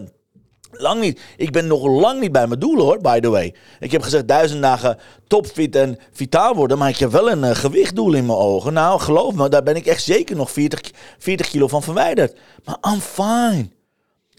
Lang 0.78 1.00
niet. 1.00 1.20
Ik 1.36 1.52
ben 1.52 1.66
nog 1.66 1.86
lang 1.86 2.20
niet 2.20 2.32
bij 2.32 2.46
mijn 2.46 2.60
doel 2.60 2.78
hoor, 2.78 3.00
by 3.00 3.20
the 3.20 3.28
way. 3.28 3.54
Ik 3.80 3.92
heb 3.92 4.02
gezegd 4.02 4.28
duizend 4.28 4.62
dagen 4.62 4.98
topfit 5.26 5.76
en 5.76 5.98
vitaal 6.12 6.54
worden. 6.54 6.78
Maar 6.78 6.88
ik 6.88 6.96
heb 6.96 7.10
wel 7.10 7.30
een 7.30 7.44
uh, 7.44 7.50
gewichtdoel 7.50 8.14
in 8.14 8.26
mijn 8.26 8.38
ogen. 8.38 8.72
Nou, 8.72 9.00
geloof 9.00 9.34
me, 9.34 9.48
daar 9.48 9.62
ben 9.62 9.76
ik 9.76 9.86
echt 9.86 10.02
zeker 10.02 10.36
nog 10.36 10.50
40, 10.50 10.80
40 11.18 11.48
kilo 11.48 11.68
van 11.68 11.82
verwijderd. 11.82 12.38
Maar 12.64 12.78
I'm 12.92 13.00
fine. 13.00 13.68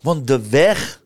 Want 0.02 0.28
de 0.28 0.50
weg 0.50 1.02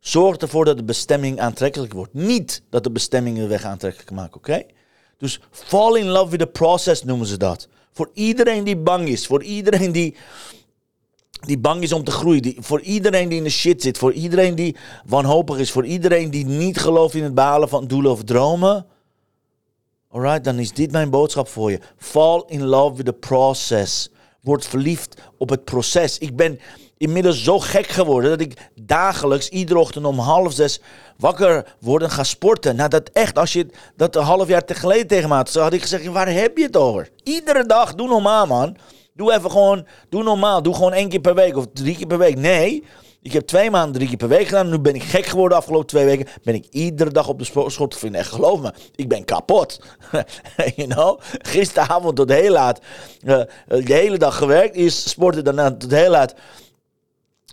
zorgt 0.00 0.42
ervoor 0.42 0.64
dat 0.64 0.76
de 0.76 0.84
bestemming 0.84 1.40
aantrekkelijk 1.40 1.92
wordt. 1.92 2.14
Niet 2.14 2.62
dat 2.70 2.84
de 2.84 2.90
bestemming 2.90 3.36
de 3.38 3.46
weg 3.46 3.64
aantrekkelijk 3.64 4.10
maakt, 4.10 4.36
oké? 4.36 4.62
Dus 5.18 5.40
fall 5.50 5.98
in 5.98 6.08
love 6.08 6.30
with 6.30 6.40
the 6.40 6.46
process 6.46 7.04
noemen 7.04 7.26
ze 7.26 7.36
dat. 7.36 7.68
Voor 7.92 8.10
iedereen 8.14 8.64
die 8.64 8.76
bang 8.76 9.08
is, 9.08 9.26
voor 9.26 9.42
iedereen 9.42 9.92
die 9.92 10.16
die 11.40 11.58
bang 11.58 11.82
is 11.82 11.92
om 11.92 12.04
te 12.04 12.10
groeien. 12.10 12.42
Die, 12.42 12.56
voor 12.58 12.80
iedereen 12.80 13.28
die 13.28 13.38
in 13.38 13.44
de 13.44 13.50
shit 13.50 13.82
zit. 13.82 13.98
Voor 13.98 14.12
iedereen 14.12 14.54
die 14.54 14.76
wanhopig 15.06 15.58
is. 15.58 15.70
Voor 15.70 15.86
iedereen 15.86 16.30
die 16.30 16.46
niet 16.46 16.78
gelooft 16.78 17.14
in 17.14 17.22
het 17.22 17.34
behalen 17.34 17.68
van 17.68 17.86
doelen 17.86 18.10
of 18.10 18.24
dromen. 18.24 18.86
Alright, 20.08 20.44
dan 20.44 20.58
is 20.58 20.72
dit 20.72 20.92
mijn 20.92 21.10
boodschap 21.10 21.48
voor 21.48 21.70
je. 21.70 21.80
Fall 21.96 22.44
in 22.46 22.64
love 22.64 22.96
with 22.96 23.06
the 23.06 23.12
process. 23.12 24.10
Word 24.40 24.66
verliefd 24.66 25.20
op 25.38 25.48
het 25.48 25.64
proces. 25.64 26.18
Ik 26.18 26.36
ben 26.36 26.60
inmiddels 26.96 27.44
zo 27.44 27.58
gek 27.58 27.86
geworden 27.86 28.30
dat 28.30 28.40
ik 28.40 28.70
dagelijks, 28.74 29.48
iedere 29.48 29.78
ochtend 29.78 30.04
om 30.04 30.18
half 30.18 30.52
zes 30.52 30.80
wakker 31.16 31.76
word 31.80 32.02
en 32.02 32.10
ga 32.10 32.24
sporten. 32.24 32.76
Nou, 32.76 32.88
dat 32.88 33.10
echt, 33.12 33.38
als 33.38 33.52
je 33.52 33.66
dat 33.96 34.16
een 34.16 34.22
half 34.22 34.48
jaar 34.48 34.62
geleden 34.66 35.06
tegen 35.06 35.28
me 35.28 35.34
had, 35.34 35.54
had 35.54 35.72
ik 35.72 35.82
gezegd, 35.82 36.06
waar 36.06 36.32
heb 36.32 36.56
je 36.56 36.64
het 36.64 36.76
over? 36.76 37.10
Iedere 37.22 37.66
dag, 37.66 37.94
doe 37.94 38.08
normaal 38.08 38.46
man. 38.46 38.76
Doe 39.14 39.32
even 39.32 39.50
gewoon, 39.50 39.86
doe 40.08 40.22
normaal. 40.22 40.62
Doe 40.62 40.74
gewoon 40.74 40.92
één 40.92 41.08
keer 41.08 41.20
per 41.20 41.34
week 41.34 41.56
of 41.56 41.66
drie 41.72 41.96
keer 41.96 42.06
per 42.06 42.18
week. 42.18 42.36
Nee, 42.36 42.84
Ik 43.22 43.32
heb 43.32 43.46
twee 43.46 43.70
maanden 43.70 43.92
drie 43.92 44.08
keer 44.08 44.16
per 44.16 44.28
week 44.28 44.46
gedaan. 44.46 44.68
Nu 44.68 44.78
ben 44.78 44.94
ik 44.94 45.02
gek 45.02 45.26
geworden 45.26 45.50
de 45.50 45.56
afgelopen 45.56 45.86
twee 45.86 46.04
weken. 46.04 46.26
Ben 46.42 46.54
ik 46.54 46.66
iedere 46.70 47.10
dag 47.10 47.28
op 47.28 47.38
de 47.38 47.44
te 47.88 47.98
vinden. 47.98 48.20
En 48.20 48.26
geloof 48.26 48.60
me, 48.60 48.72
ik 48.94 49.08
ben 49.08 49.24
kapot. 49.24 49.80
you 50.76 50.88
know? 50.88 51.20
Gisteravond 51.38 52.16
tot 52.16 52.30
heel 52.30 52.52
laat. 52.52 52.80
Uh, 53.24 53.40
de 53.66 53.92
hele 53.94 54.18
dag 54.18 54.36
gewerkt. 54.36 54.74
Eerst 54.74 55.08
sporten, 55.08 55.44
daarna 55.44 55.76
tot 55.76 55.90
heel 55.90 56.10
laat. 56.10 56.34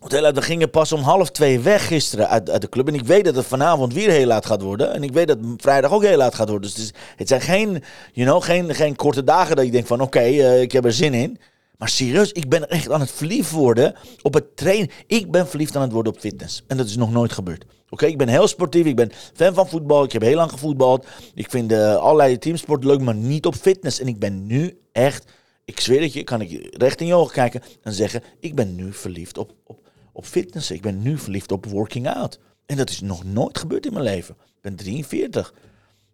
Tot 0.07 0.19
heel. 0.19 0.33
We 0.33 0.41
gingen 0.41 0.69
pas 0.69 0.91
om 0.91 1.01
half 1.01 1.31
twee 1.31 1.59
weg 1.59 1.87
gisteren 1.87 2.29
uit, 2.29 2.49
uit, 2.49 2.61
de 2.61 2.69
club. 2.69 2.87
En 2.87 2.93
ik 2.93 3.05
weet 3.05 3.25
dat 3.25 3.35
het 3.35 3.45
vanavond 3.45 3.93
weer 3.93 4.09
heel 4.09 4.25
laat 4.25 4.45
gaat 4.45 4.61
worden. 4.61 4.93
En 4.93 5.03
ik 5.03 5.11
weet 5.11 5.27
dat 5.27 5.37
vrijdag 5.57 5.91
ook 5.91 6.03
heel 6.03 6.17
laat 6.17 6.35
gaat 6.35 6.49
worden. 6.49 6.71
Dus 6.75 6.91
het, 7.15 7.27
zijn 7.27 7.41
geen, 7.41 7.83
you 8.13 8.27
know, 8.27 8.43
geen, 8.43 8.75
geen 8.75 8.95
korte 8.95 9.23
dagen 9.23 9.55
dat 9.55 9.65
je 9.65 9.71
denkt 9.71 9.87
van 9.87 10.01
oké, 10.01 10.23
uh, 10.23 10.61
ik 10.61 10.71
heb 10.71 10.85
er 10.85 10.93
zin 10.93 11.13
in. 11.13 11.39
Maar 11.77 11.89
serieus, 11.89 12.31
ik 12.31 12.49
ben 12.49 12.69
echt 12.69 12.91
aan 12.91 12.99
het 12.99 13.11
verliefd 13.11 13.51
worden 13.51 13.95
op 14.21 14.33
het 14.33 14.57
trainen. 14.57 14.89
Ik 15.07 15.31
ben 15.31 15.47
verliefd 15.47 15.75
aan 15.75 15.81
het 15.81 15.91
worden 15.91 16.13
op 16.13 16.19
fitness. 16.19 16.63
En 16.67 16.77
dat 16.77 16.85
is 16.85 16.95
nog 16.95 17.11
nooit 17.11 17.31
gebeurd. 17.31 17.65
Oké, 17.89 18.05
ik 18.05 18.17
ben 18.17 18.27
heel 18.27 18.47
sportief. 18.47 18.85
Ik 18.85 18.95
ben 18.95 19.11
fan 19.33 19.53
van 19.53 19.67
voetbal. 19.67 20.03
Ik 20.03 20.11
heb 20.11 20.21
heel 20.21 20.35
lang 20.35 20.51
gevoetbald. 20.51 21.05
Ik 21.33 21.49
vind 21.49 21.71
uh, 21.71 21.95
allerlei 21.95 22.37
teamsport 22.37 22.83
leuk, 22.83 23.01
maar 23.01 23.15
niet 23.15 23.45
op 23.45 23.55
fitness. 23.55 23.99
En 23.99 24.07
ik 24.07 24.19
ben 24.19 24.45
nu 24.45 24.79
echt, 24.91 25.31
ik 25.65 25.79
zweer 25.79 26.01
het 26.01 26.13
je, 26.13 26.23
kan 26.23 26.41
ik 26.41 26.77
recht 26.77 27.01
in 27.01 27.07
je 27.07 27.13
ogen 27.13 27.33
kijken 27.33 27.61
en 27.83 27.93
zeggen: 27.93 28.23
Ik 28.39 28.55
ben 28.55 28.75
nu 28.75 28.93
verliefd 28.93 29.37
op, 29.37 29.53
op, 29.63 29.86
op 30.17 30.25
fitness. 30.25 30.71
Ik 30.71 30.81
ben 30.81 31.01
nu 31.01 31.17
verliefd 31.17 31.51
op 31.51 31.65
working 31.65 32.09
out. 32.09 32.39
En 32.65 32.77
dat 32.77 32.89
is 32.89 33.01
nog 33.01 33.23
nooit 33.23 33.57
gebeurd 33.57 33.85
in 33.85 33.93
mijn 33.93 34.05
leven. 34.05 34.35
Ik 34.39 34.61
ben 34.61 34.75
43. 34.75 35.53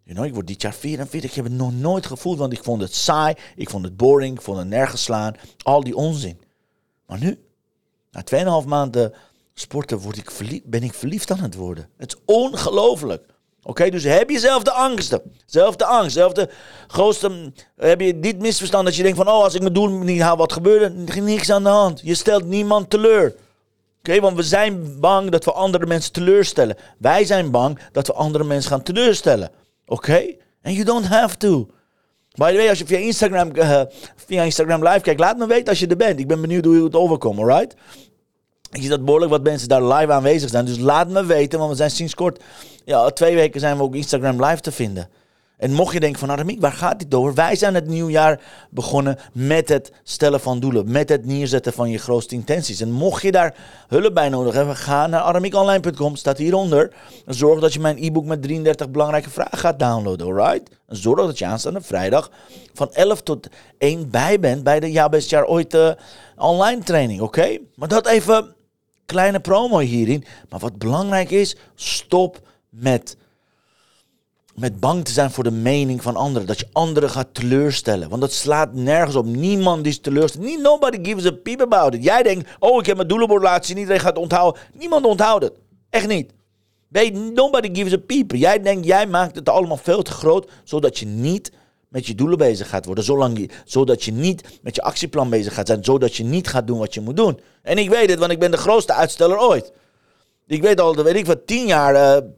You 0.02 0.16
know, 0.16 0.26
ik 0.26 0.34
word 0.34 0.46
dit 0.46 0.62
jaar 0.62 0.74
44. 0.74 1.30
Ik 1.30 1.36
heb 1.36 1.44
het 1.44 1.54
nog 1.54 1.72
nooit 1.74 2.06
gevoeld, 2.06 2.38
want 2.38 2.52
ik 2.52 2.62
vond 2.62 2.82
het 2.82 2.94
saai. 2.94 3.34
Ik 3.56 3.70
vond 3.70 3.84
het 3.84 3.96
boring. 3.96 4.36
Ik 4.36 4.42
vond 4.42 4.58
het 4.58 4.68
nergens 4.68 5.02
slaan. 5.02 5.34
Al 5.62 5.84
die 5.84 5.96
onzin. 5.96 6.40
Maar 7.06 7.18
nu, 7.18 7.38
na 8.10 8.24
2,5 8.62 8.68
maanden 8.68 9.12
sporten, 9.54 9.98
word 9.98 10.16
ik 10.16 10.30
verliefd, 10.30 10.64
ben 10.64 10.82
ik 10.82 10.94
verliefd 10.94 11.30
aan 11.30 11.40
het 11.40 11.54
worden. 11.54 11.88
Het 11.96 12.14
is 12.14 12.20
ongelooflijk. 12.24 13.26
Oké, 13.62 13.90
dus 13.90 14.04
heb 14.04 14.30
je 14.30 14.38
zelf 14.38 14.62
de 14.62 14.72
angsten. 14.72 15.22
Zelf 15.46 15.76
de 15.76 15.84
angst. 15.84 16.12
Zelf 16.12 16.32
grootste. 16.86 17.52
Heb 17.76 18.00
je 18.00 18.20
dit 18.20 18.38
misverstand 18.38 18.84
dat 18.84 18.96
je 18.96 19.02
denkt 19.02 19.16
van: 19.16 19.28
oh, 19.28 19.42
als 19.42 19.54
ik 19.54 19.60
mijn 19.60 19.72
doel 19.72 19.88
niet 19.88 20.20
haal, 20.20 20.36
wat 20.36 20.52
gebeurt 20.52 20.82
er? 20.82 21.22
Niks 21.22 21.50
aan 21.50 21.62
de 21.62 21.68
hand. 21.68 22.00
Je 22.02 22.14
stelt 22.14 22.44
niemand 22.44 22.90
teleur. 22.90 23.34
Oké, 24.08 24.20
want 24.20 24.36
we 24.36 24.42
zijn 24.42 25.00
bang 25.00 25.30
dat 25.30 25.44
we 25.44 25.52
andere 25.52 25.86
mensen 25.86 26.12
teleurstellen. 26.12 26.76
Wij 26.98 27.24
zijn 27.24 27.50
bang 27.50 27.78
dat 27.92 28.06
we 28.06 28.12
andere 28.12 28.44
mensen 28.44 28.70
gaan 28.70 28.82
teleurstellen. 28.82 29.50
Oké? 29.86 30.10
Okay? 30.10 30.38
And 30.62 30.74
you 30.74 30.86
don't 30.86 31.06
have 31.06 31.36
to. 31.36 31.68
By 32.34 32.50
the 32.50 32.56
way, 32.56 32.68
als 32.68 32.78
je 32.78 32.86
via 32.86 32.98
Instagram, 32.98 33.50
uh, 33.54 33.80
via 34.16 34.42
Instagram 34.42 34.88
live 34.88 35.00
kijkt, 35.00 35.20
laat 35.20 35.36
me 35.36 35.46
weten 35.46 35.68
als 35.68 35.78
je 35.78 35.86
er 35.86 35.96
bent. 35.96 36.20
Ik 36.20 36.26
ben 36.26 36.40
benieuwd 36.40 36.64
hoe 36.64 36.76
je 36.76 36.82
het 36.82 36.94
overkomt, 36.94 37.38
alright? 37.38 37.74
Ik 38.70 38.80
zie 38.80 38.88
dat 38.88 39.04
behoorlijk 39.04 39.30
wat 39.30 39.42
mensen 39.42 39.68
daar 39.68 39.84
live 39.84 40.12
aanwezig 40.12 40.50
zijn. 40.50 40.64
Dus 40.64 40.78
laat 40.78 41.08
me 41.08 41.24
weten, 41.24 41.58
want 41.58 41.70
we 41.70 41.76
zijn 41.76 41.90
sinds 41.90 42.14
kort, 42.14 42.42
ja, 42.84 43.10
twee 43.10 43.34
weken 43.34 43.60
zijn 43.60 43.76
we 43.76 43.82
ook 43.82 43.94
Instagram 43.94 44.44
live 44.44 44.60
te 44.60 44.72
vinden. 44.72 45.08
En 45.56 45.72
mocht 45.72 45.92
je 45.92 46.00
denken 46.00 46.18
van 46.18 46.30
Aramiek, 46.30 46.60
waar 46.60 46.72
gaat 46.72 46.98
dit 46.98 47.14
over? 47.14 47.34
Wij 47.34 47.56
zijn 47.56 47.74
het 47.74 47.86
nieuwjaar 47.86 48.40
begonnen 48.70 49.18
met 49.32 49.68
het 49.68 49.92
stellen 50.02 50.40
van 50.40 50.60
doelen. 50.60 50.90
Met 50.90 51.08
het 51.08 51.26
neerzetten 51.26 51.72
van 51.72 51.90
je 51.90 51.98
grootste 51.98 52.34
intenties. 52.34 52.80
En 52.80 52.90
mocht 52.90 53.22
je 53.22 53.32
daar 53.32 53.56
hulp 53.88 54.14
bij 54.14 54.28
nodig 54.28 54.54
hebben, 54.54 54.76
ga 54.76 55.06
naar 55.06 55.20
aramiekonline.com, 55.20 56.16
staat 56.16 56.38
hieronder. 56.38 56.92
Zorg 57.26 57.60
dat 57.60 57.72
je 57.72 57.80
mijn 57.80 57.96
e-book 58.02 58.24
met 58.24 58.42
33 58.42 58.90
belangrijke 58.90 59.30
vragen 59.30 59.58
gaat 59.58 59.78
downloaden, 59.78 60.26
alright? 60.26 60.70
En 60.86 60.96
zorg 60.96 61.26
dat 61.26 61.38
je 61.38 61.46
aanstaande 61.46 61.80
vrijdag 61.80 62.30
van 62.72 62.92
11 62.92 63.22
tot 63.22 63.48
1 63.78 64.10
bij 64.10 64.40
bent 64.40 64.64
bij 64.64 64.80
de 64.80 64.92
Ja 64.92 65.08
Best 65.08 65.30
Jaar 65.30 65.46
Ooit 65.46 65.74
uh, 65.74 65.90
online 66.36 66.82
training, 66.82 67.20
oké? 67.20 67.58
Maar 67.74 67.88
dat 67.88 68.06
even, 68.06 68.54
kleine 69.06 69.40
promo 69.40 69.78
hierin. 69.78 70.24
Maar 70.48 70.60
wat 70.60 70.78
belangrijk 70.78 71.30
is, 71.30 71.56
stop 71.74 72.40
met 72.68 73.16
met 74.54 74.80
bang 74.80 75.04
te 75.04 75.12
zijn 75.12 75.30
voor 75.30 75.44
de 75.44 75.50
mening 75.50 76.02
van 76.02 76.16
anderen. 76.16 76.46
Dat 76.46 76.58
je 76.58 76.68
anderen 76.72 77.10
gaat 77.10 77.28
teleurstellen. 77.32 78.08
Want 78.08 78.20
dat 78.20 78.32
slaat 78.32 78.74
nergens 78.74 79.16
op. 79.16 79.26
Niemand 79.26 79.86
is 79.86 79.98
teleursteld. 79.98 80.58
Nobody 80.62 80.98
gives 81.02 81.26
a 81.26 81.30
peep 81.30 81.60
about 81.60 81.94
it. 81.94 82.04
Jij 82.04 82.22
denkt, 82.22 82.50
oh 82.58 82.80
ik 82.80 82.86
heb 82.86 82.96
mijn 82.96 83.08
doelenbord 83.08 83.42
laten 83.42 83.64
zien. 83.64 83.78
Iedereen 83.78 84.00
gaat 84.00 84.18
onthouden. 84.18 84.60
Niemand 84.78 85.04
onthoudt 85.04 85.44
het. 85.44 85.52
Echt 85.90 86.08
niet. 86.08 86.32
nobody 87.34 87.74
gives 87.74 87.92
a 87.92 87.98
peep. 88.06 88.32
Jij 88.32 88.60
denkt, 88.60 88.86
jij 88.86 89.06
maakt 89.06 89.36
het 89.36 89.48
allemaal 89.48 89.76
veel 89.76 90.02
te 90.02 90.10
groot. 90.10 90.50
Zodat 90.64 90.98
je 90.98 91.06
niet 91.06 91.52
met 91.88 92.06
je 92.06 92.14
doelen 92.14 92.38
bezig 92.38 92.68
gaat 92.68 92.84
worden. 92.84 93.04
Zolang 93.04 93.38
je, 93.38 93.48
zodat 93.64 94.04
je 94.04 94.12
niet 94.12 94.60
met 94.62 94.74
je 94.74 94.82
actieplan 94.82 95.30
bezig 95.30 95.54
gaat 95.54 95.66
zijn. 95.66 95.84
Zodat 95.84 96.16
je 96.16 96.24
niet 96.24 96.48
gaat 96.48 96.66
doen 96.66 96.78
wat 96.78 96.94
je 96.94 97.00
moet 97.00 97.16
doen. 97.16 97.40
En 97.62 97.78
ik 97.78 97.90
weet 97.90 98.10
het, 98.10 98.18
want 98.18 98.32
ik 98.32 98.38
ben 98.38 98.50
de 98.50 98.56
grootste 98.56 98.92
uitsteller 98.92 99.38
ooit. 99.38 99.72
Ik 100.46 100.62
weet 100.62 100.80
al, 100.80 100.94
weet 100.94 101.16
ik 101.16 101.26
wat, 101.26 101.46
tien 101.46 101.66
jaar... 101.66 101.94
Uh, 101.94 102.28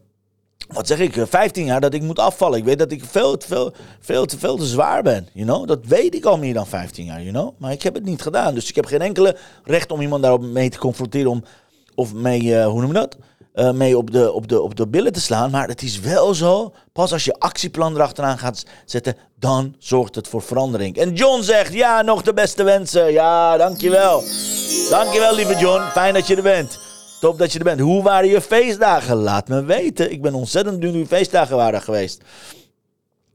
wat 0.67 0.87
zeg 0.87 0.99
ik, 0.99 1.25
15 1.29 1.65
jaar 1.65 1.81
dat 1.81 1.93
ik 1.93 2.01
moet 2.01 2.19
afvallen. 2.19 2.57
Ik 2.57 2.65
weet 2.65 2.79
dat 2.79 2.91
ik 2.91 3.03
veel, 3.05 3.35
veel, 3.45 3.73
veel, 3.99 4.25
te, 4.25 4.39
veel 4.39 4.55
te 4.55 4.65
zwaar 4.65 5.03
ben. 5.03 5.27
You 5.33 5.45
know? 5.45 5.67
Dat 5.67 5.85
weet 5.85 6.15
ik 6.15 6.25
al 6.25 6.37
meer 6.37 6.53
dan 6.53 6.67
15 6.67 7.05
jaar. 7.05 7.21
You 7.21 7.31
know? 7.31 7.53
Maar 7.57 7.71
ik 7.71 7.83
heb 7.83 7.93
het 7.93 8.05
niet 8.05 8.21
gedaan. 8.21 8.53
Dus 8.53 8.69
ik 8.69 8.75
heb 8.75 8.85
geen 8.85 9.01
enkele 9.01 9.37
recht 9.63 9.91
om 9.91 10.01
iemand 10.01 10.21
daarop 10.21 10.41
mee 10.41 10.69
te 10.69 10.77
confronteren. 10.77 11.31
Om, 11.31 11.43
of 11.95 12.13
mee, 12.13 12.41
uh, 12.41 12.65
hoe 12.65 12.79
noem 12.81 12.87
je 12.87 12.93
dat? 12.93 13.17
Uh, 13.55 13.71
mee 13.71 13.97
op 13.97 14.11
de, 14.11 14.31
op, 14.31 14.47
de, 14.47 14.61
op 14.61 14.75
de 14.75 14.87
billen 14.87 15.13
te 15.13 15.21
slaan. 15.21 15.51
Maar 15.51 15.67
het 15.67 15.81
is 15.81 15.99
wel 15.99 16.33
zo. 16.33 16.73
Pas 16.93 17.13
als 17.13 17.25
je 17.25 17.39
actieplan 17.39 17.95
erachteraan 17.95 18.37
gaat 18.37 18.65
zetten. 18.85 19.15
Dan 19.39 19.75
zorgt 19.79 20.15
het 20.15 20.27
voor 20.27 20.41
verandering. 20.41 20.97
En 20.97 21.13
John 21.13 21.41
zegt: 21.41 21.73
Ja, 21.73 22.01
nog 22.01 22.21
de 22.21 22.33
beste 22.33 22.63
wensen. 22.63 23.11
Ja, 23.11 23.57
dankjewel. 23.57 24.23
Dankjewel, 24.89 25.35
lieve 25.35 25.57
John. 25.57 25.81
Fijn 25.81 26.13
dat 26.13 26.27
je 26.27 26.35
er 26.35 26.41
bent. 26.41 26.86
Top 27.19 27.37
dat 27.37 27.51
je 27.51 27.57
er 27.57 27.63
bent. 27.63 27.79
Hoe 27.79 28.03
waren 28.03 28.29
je 28.29 28.41
feestdagen? 28.41 29.15
Laat 29.15 29.47
me 29.47 29.63
weten. 29.63 30.11
Ik 30.11 30.21
ben 30.21 30.33
ontzettend 30.33 30.75
benieuwd 30.75 30.93
hoe 30.93 31.01
je 31.01 31.07
feestdagen 31.07 31.55
waren 31.55 31.81
geweest. 31.81 32.21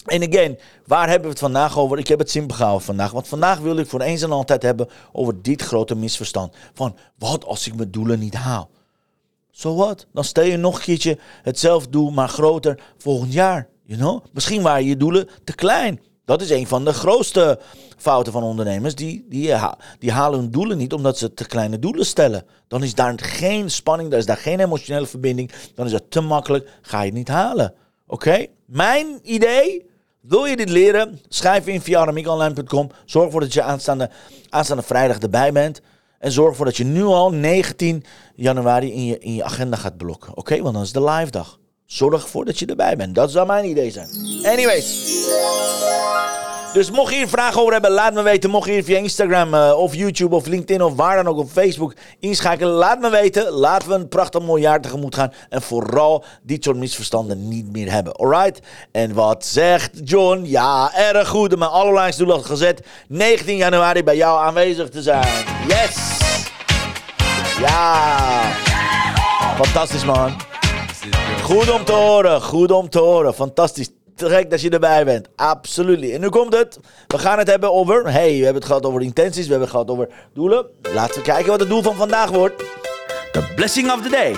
En 0.04 0.28
again, 0.28 0.58
waar 0.86 1.06
hebben 1.08 1.22
we 1.22 1.28
het 1.28 1.38
vandaag 1.38 1.78
over? 1.78 1.98
Ik 1.98 2.08
heb 2.08 2.18
het 2.18 2.30
simpel 2.30 2.56
gehouden 2.56 2.84
vandaag. 2.84 3.10
Want 3.10 3.28
vandaag 3.28 3.58
wil 3.58 3.76
ik 3.76 3.86
voor 3.86 4.00
eens 4.00 4.22
en 4.22 4.32
altijd 4.32 4.62
hebben 4.62 4.88
over 5.12 5.42
dit 5.42 5.62
grote 5.62 5.94
misverstand. 5.94 6.54
Van, 6.74 6.96
wat 7.18 7.44
als 7.44 7.66
ik 7.66 7.74
mijn 7.74 7.90
doelen 7.90 8.18
niet 8.18 8.34
haal? 8.34 8.70
Zo 9.50 9.68
so 9.68 9.74
wat? 9.74 10.06
Dan 10.12 10.24
stel 10.24 10.44
je 10.44 10.56
nog 10.56 10.76
een 10.76 10.82
keertje 10.82 11.18
hetzelfde 11.42 11.90
doel, 11.90 12.10
maar 12.10 12.28
groter 12.28 12.80
volgend 12.98 13.32
jaar. 13.32 13.68
You 13.84 13.98
know? 13.98 14.24
Misschien 14.32 14.62
waren 14.62 14.84
je 14.84 14.96
doelen 14.96 15.28
te 15.44 15.54
klein. 15.54 16.00
Dat 16.24 16.40
is 16.40 16.50
een 16.50 16.66
van 16.66 16.84
de 16.84 16.92
grootste 16.92 17.58
fouten 17.96 18.32
van 18.32 18.42
ondernemers. 18.42 18.94
Die, 18.94 19.26
die, 19.28 19.54
die 19.98 20.12
halen 20.12 20.38
hun 20.38 20.50
doelen 20.50 20.78
niet 20.78 20.92
omdat 20.92 21.18
ze 21.18 21.34
te 21.34 21.46
kleine 21.46 21.78
doelen 21.78 22.06
stellen. 22.06 22.44
Dan 22.68 22.82
is 22.82 22.94
daar 22.94 23.14
geen 23.16 23.70
spanning, 23.70 24.10
dan 24.10 24.18
is 24.18 24.26
daar 24.26 24.36
geen 24.36 24.60
emotionele 24.60 25.06
verbinding. 25.06 25.50
Dan 25.74 25.86
is 25.86 25.92
het 25.92 26.10
te 26.10 26.20
makkelijk, 26.20 26.70
ga 26.82 26.98
je 27.00 27.06
het 27.06 27.14
niet 27.14 27.28
halen. 27.28 27.74
Oké? 28.06 28.46
Mijn 28.66 29.18
idee, 29.22 29.90
wil 30.20 30.44
je 30.44 30.56
dit 30.56 30.68
leren? 30.68 31.20
Schrijf 31.28 31.66
in 31.66 31.80
via 31.80 32.00
aramiekonline.com. 32.00 32.90
Zorg 33.04 33.24
ervoor 33.24 33.40
dat 33.40 33.52
je 33.52 33.62
aanstaande, 33.62 34.10
aanstaande 34.48 34.82
vrijdag 34.82 35.18
erbij 35.18 35.52
bent. 35.52 35.80
En 36.18 36.32
zorg 36.32 36.50
ervoor 36.50 36.64
dat 36.64 36.76
je 36.76 36.84
nu 36.84 37.04
al 37.04 37.32
19 37.32 38.04
januari 38.34 38.92
in 38.92 39.04
je, 39.04 39.18
in 39.18 39.34
je 39.34 39.44
agenda 39.44 39.76
gaat 39.76 39.96
blokken. 39.96 40.36
Oké? 40.36 40.62
Want 40.62 40.74
dan 40.74 40.82
is 40.82 40.92
de 40.92 41.04
live 41.04 41.30
dag. 41.30 41.58
Zorg 41.86 42.22
ervoor 42.22 42.44
dat 42.44 42.58
je 42.58 42.66
erbij 42.66 42.96
bent. 42.96 43.14
Dat 43.14 43.30
zou 43.30 43.46
mijn 43.46 43.64
idee 43.64 43.90
zijn. 43.90 44.08
Anyways. 44.42 45.10
Dus 46.72 46.90
mocht 46.90 47.10
je 47.10 47.16
hier 47.16 47.28
vragen 47.28 47.60
over 47.60 47.72
hebben, 47.72 47.90
laat 47.90 48.14
me 48.14 48.22
weten. 48.22 48.50
Mocht 48.50 48.66
je 48.66 48.72
hier 48.72 48.84
via 48.84 48.98
Instagram 48.98 49.54
uh, 49.54 49.72
of 49.76 49.94
YouTube 49.94 50.34
of 50.34 50.46
LinkedIn 50.46 50.82
of 50.82 50.94
waar 50.94 51.16
dan 51.16 51.26
ook 51.26 51.38
op 51.38 51.50
Facebook 51.50 51.94
inschakelen, 52.20 52.72
laat 52.72 53.00
me 53.00 53.10
weten. 53.10 53.50
Laten 53.50 53.88
we 53.88 53.94
een 53.94 54.08
prachtig 54.08 54.42
mooi 54.42 54.62
jaar 54.62 54.80
tegemoet 54.80 55.14
gaan. 55.14 55.32
En 55.48 55.62
vooral 55.62 56.24
dit 56.42 56.64
soort 56.64 56.76
misverstanden 56.76 57.48
niet 57.48 57.72
meer 57.72 57.90
hebben. 57.90 58.12
Alright? 58.12 58.60
En 58.92 59.14
wat 59.14 59.44
zegt 59.44 60.00
John? 60.04 60.42
Ja, 60.44 60.94
erg 60.94 61.28
goed. 61.28 61.58
Mijn 61.58 61.70
allerlangste 61.70 62.24
doel 62.24 62.34
had 62.34 62.44
gezet. 62.46 62.86
19 63.08 63.56
januari 63.56 64.02
bij 64.02 64.16
jou 64.16 64.44
aanwezig 64.44 64.88
te 64.88 65.02
zijn. 65.02 65.44
Yes! 65.68 65.96
Ja! 67.58 68.42
Fantastisch 69.56 70.04
man. 70.04 70.51
Goed 71.42 71.70
om 71.70 71.84
te 71.84 71.92
horen, 71.92 72.42
goed 72.42 72.70
om 72.70 72.88
te 72.88 72.98
horen. 72.98 73.34
Fantastisch. 73.34 73.90
Te 74.14 74.28
gek 74.28 74.50
dat 74.50 74.60
je 74.60 74.70
erbij 74.70 75.04
bent. 75.04 75.28
Absoluut. 75.36 76.10
En 76.10 76.20
nu 76.20 76.28
komt 76.28 76.52
het. 76.52 76.78
We 77.06 77.18
gaan 77.18 77.38
het 77.38 77.48
hebben 77.48 77.72
over. 77.72 78.10
Hey, 78.10 78.28
we 78.28 78.44
hebben 78.44 78.54
het 78.54 78.64
gehad 78.64 78.86
over 78.86 79.02
intenties. 79.02 79.44
We 79.44 79.50
hebben 79.50 79.68
het 79.68 79.70
gehad 79.70 79.90
over 79.90 80.08
doelen. 80.34 80.66
Laten 80.94 81.14
we 81.14 81.22
kijken 81.22 81.50
wat 81.50 81.60
het 81.60 81.68
doel 81.68 81.82
van 81.82 81.94
vandaag 81.94 82.30
wordt. 82.30 82.64
The 83.32 83.52
blessing 83.54 83.92
of 83.92 84.02
the 84.02 84.08
day. 84.08 84.36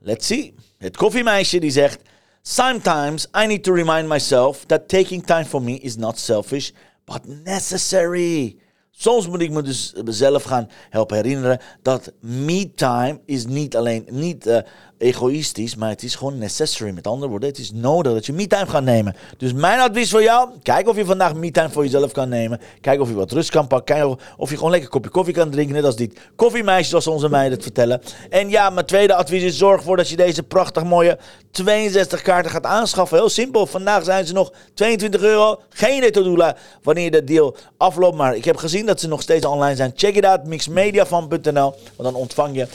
Let's 0.00 0.26
see. 0.26 0.54
Het 0.78 0.96
koffiemeisje 0.96 1.58
die 1.58 1.70
zegt. 1.70 2.00
Sometimes 2.48 3.26
I 3.34 3.48
need 3.48 3.64
to 3.64 3.72
remind 3.72 4.08
myself 4.08 4.68
that 4.68 4.88
taking 4.88 5.20
time 5.20 5.46
for 5.46 5.60
me 5.60 5.80
is 5.82 5.98
not 5.98 6.16
selfish, 6.16 6.72
but 7.04 7.26
necessary. 7.26 8.56
Soms 8.90 9.26
moet 9.26 9.40
ik 9.40 9.50
me 9.50 9.62
dus 9.62 9.94
mezelf 10.04 10.42
gaan 10.42 10.68
helpen 10.90 11.16
herinneren 11.16 11.60
dat 11.82 12.12
me 12.20 12.74
time 12.74 13.20
is 13.24 13.46
niet 13.46 13.76
alleen 13.76 14.06
niet 14.10 14.46
uh, 14.46 14.58
egoïstisch, 14.98 15.76
maar 15.76 15.88
het 15.88 16.02
is 16.02 16.14
gewoon 16.14 16.38
necessary. 16.38 16.90
Met 16.90 17.06
andere 17.06 17.30
woorden, 17.30 17.48
het 17.48 17.58
is 17.58 17.72
nodig 17.72 18.12
dat 18.12 18.26
je 18.26 18.32
me-time 18.32 18.66
gaat 18.66 18.82
nemen. 18.82 19.16
Dus 19.36 19.52
mijn 19.52 19.80
advies 19.80 20.10
voor 20.10 20.22
jou, 20.22 20.48
kijk 20.62 20.88
of 20.88 20.96
je 20.96 21.04
vandaag 21.04 21.34
me-time 21.34 21.68
voor 21.68 21.82
jezelf 21.82 22.12
kan 22.12 22.28
nemen. 22.28 22.60
Kijk 22.80 23.00
of 23.00 23.08
je 23.08 23.14
wat 23.14 23.32
rust 23.32 23.50
kan 23.50 23.66
pakken. 23.66 23.96
Kijk 23.96 24.18
of, 24.36 24.50
je 24.50 24.56
gewoon 24.56 24.70
lekker 24.70 24.88
kopje 24.90 25.10
koffie 25.10 25.34
kan 25.34 25.50
drinken. 25.50 25.74
Net 25.74 25.84
als 25.84 25.96
dit 25.96 26.20
koffiemeisje, 26.36 26.88
zoals 26.88 27.06
onze 27.06 27.28
meiden 27.28 27.52
het 27.52 27.62
vertellen. 27.62 28.00
En 28.30 28.48
ja, 28.48 28.70
mijn 28.70 28.86
tweede 28.86 29.14
advies 29.14 29.42
is 29.42 29.58
zorg 29.58 29.76
ervoor 29.76 29.96
dat 29.96 30.08
je 30.08 30.16
deze 30.16 30.42
prachtig 30.42 30.84
mooie 30.84 31.18
62 31.50 32.22
kaarten 32.22 32.50
gaat 32.50 32.64
aanschaffen. 32.64 33.18
Heel 33.18 33.28
simpel. 33.28 33.66
Vandaag 33.66 34.04
zijn 34.04 34.26
ze 34.26 34.32
nog 34.32 34.52
22 34.74 35.20
euro. 35.20 35.60
Geen 35.68 36.02
etodoela 36.02 36.56
wanneer 36.82 37.10
de 37.10 37.24
deal 37.24 37.56
afloopt. 37.76 38.16
Maar 38.16 38.36
ik 38.36 38.44
heb 38.44 38.56
gezien 38.56 38.86
dat 38.86 39.00
ze 39.00 39.08
nog 39.08 39.22
steeds 39.22 39.46
online 39.46 39.76
zijn. 39.76 39.92
Check 39.94 40.16
it 40.16 40.24
out, 40.24 40.44
mixmediafan.nl. 40.44 41.74
Want 41.96 41.96
dan 41.96 42.14
ontvang 42.14 42.56
je 42.56 42.66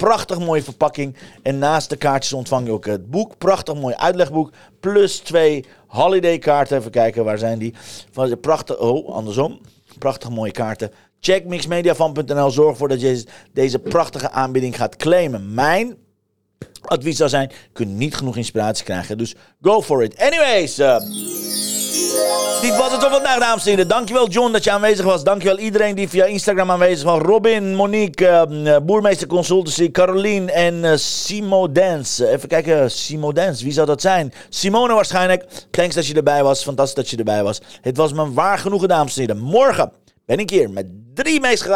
prachtig 0.00 0.38
mooie 0.38 0.62
verpakking. 0.62 1.16
En 1.42 1.58
naast 1.58 1.90
de 1.90 1.96
kaartjes 1.96 2.32
ontvang 2.32 2.66
je 2.66 2.72
ook 2.72 2.86
het 2.86 3.10
boek. 3.10 3.38
Prachtig 3.38 3.74
mooi 3.74 3.94
uitlegboek. 3.94 4.52
Plus 4.80 5.18
twee 5.18 5.64
holiday 5.86 6.38
kaarten. 6.38 6.78
Even 6.78 6.90
kijken, 6.90 7.24
waar 7.24 7.38
zijn 7.38 7.58
die? 7.58 7.74
Van 8.10 8.40
prachtig, 8.40 8.78
oh, 8.78 9.14
andersom. 9.14 9.60
Prachtig 9.98 10.30
mooie 10.30 10.52
kaarten. 10.52 10.90
Check 11.20 11.44
mixmediafan.nl. 11.44 12.50
Zorg 12.50 12.70
ervoor 12.70 12.88
dat 12.88 13.00
je 13.00 13.24
deze 13.52 13.78
prachtige 13.78 14.30
aanbieding 14.30 14.76
gaat 14.76 14.96
claimen. 14.96 15.54
Mijn 15.54 15.96
advies 16.82 17.16
zou 17.16 17.28
zijn, 17.28 17.50
kun 17.72 17.96
niet 17.96 18.14
genoeg 18.14 18.36
inspiratie 18.36 18.84
krijgen. 18.84 19.18
Dus 19.18 19.34
go 19.60 19.82
for 19.82 20.02
it. 20.02 20.18
Anyways... 20.18 20.78
Uh, 20.78 20.96
dit 22.60 22.76
was 22.76 22.92
het 22.92 23.00
voor 23.00 23.10
vandaag, 23.10 23.38
dames 23.38 23.64
en 23.64 23.70
heren. 23.70 23.88
Dankjewel 23.88 24.28
John 24.28 24.52
dat 24.52 24.64
je 24.64 24.70
aanwezig 24.70 25.04
was. 25.04 25.24
Dankjewel 25.24 25.58
iedereen 25.58 25.94
die 25.94 26.08
via 26.08 26.24
Instagram 26.24 26.70
aanwezig 26.70 27.04
was. 27.04 27.22
Robin, 27.22 27.74
Monique, 27.74 28.46
uh, 28.50 28.76
Boermeester 28.82 29.26
Consultancy, 29.26 29.90
Caroline 29.90 30.52
en 30.52 30.98
Simo 30.98 31.72
Dance. 31.72 32.28
even 32.28 32.48
kijken, 32.48 32.90
Simo 32.90 33.32
Dance, 33.32 33.64
wie 33.64 33.72
zou 33.72 33.86
dat 33.86 34.00
zijn? 34.00 34.32
Simone 34.48 34.94
waarschijnlijk. 34.94 35.44
Thanks 35.70 35.94
dat 35.94 36.06
je 36.06 36.14
erbij 36.14 36.42
was. 36.42 36.62
Fantastisch 36.62 36.94
dat 36.94 37.10
je 37.10 37.16
erbij 37.16 37.42
was. 37.42 37.60
Het 37.80 37.96
was 37.96 38.12
me 38.12 38.32
waar 38.32 38.58
genoegen, 38.58 38.88
dames 38.88 39.16
en 39.16 39.20
heren. 39.20 39.38
Morgen 39.42 39.92
ben 40.26 40.38
ik 40.38 40.50
hier 40.50 40.70
met 40.70 40.86
drie 41.14 41.40
meest 41.40 41.68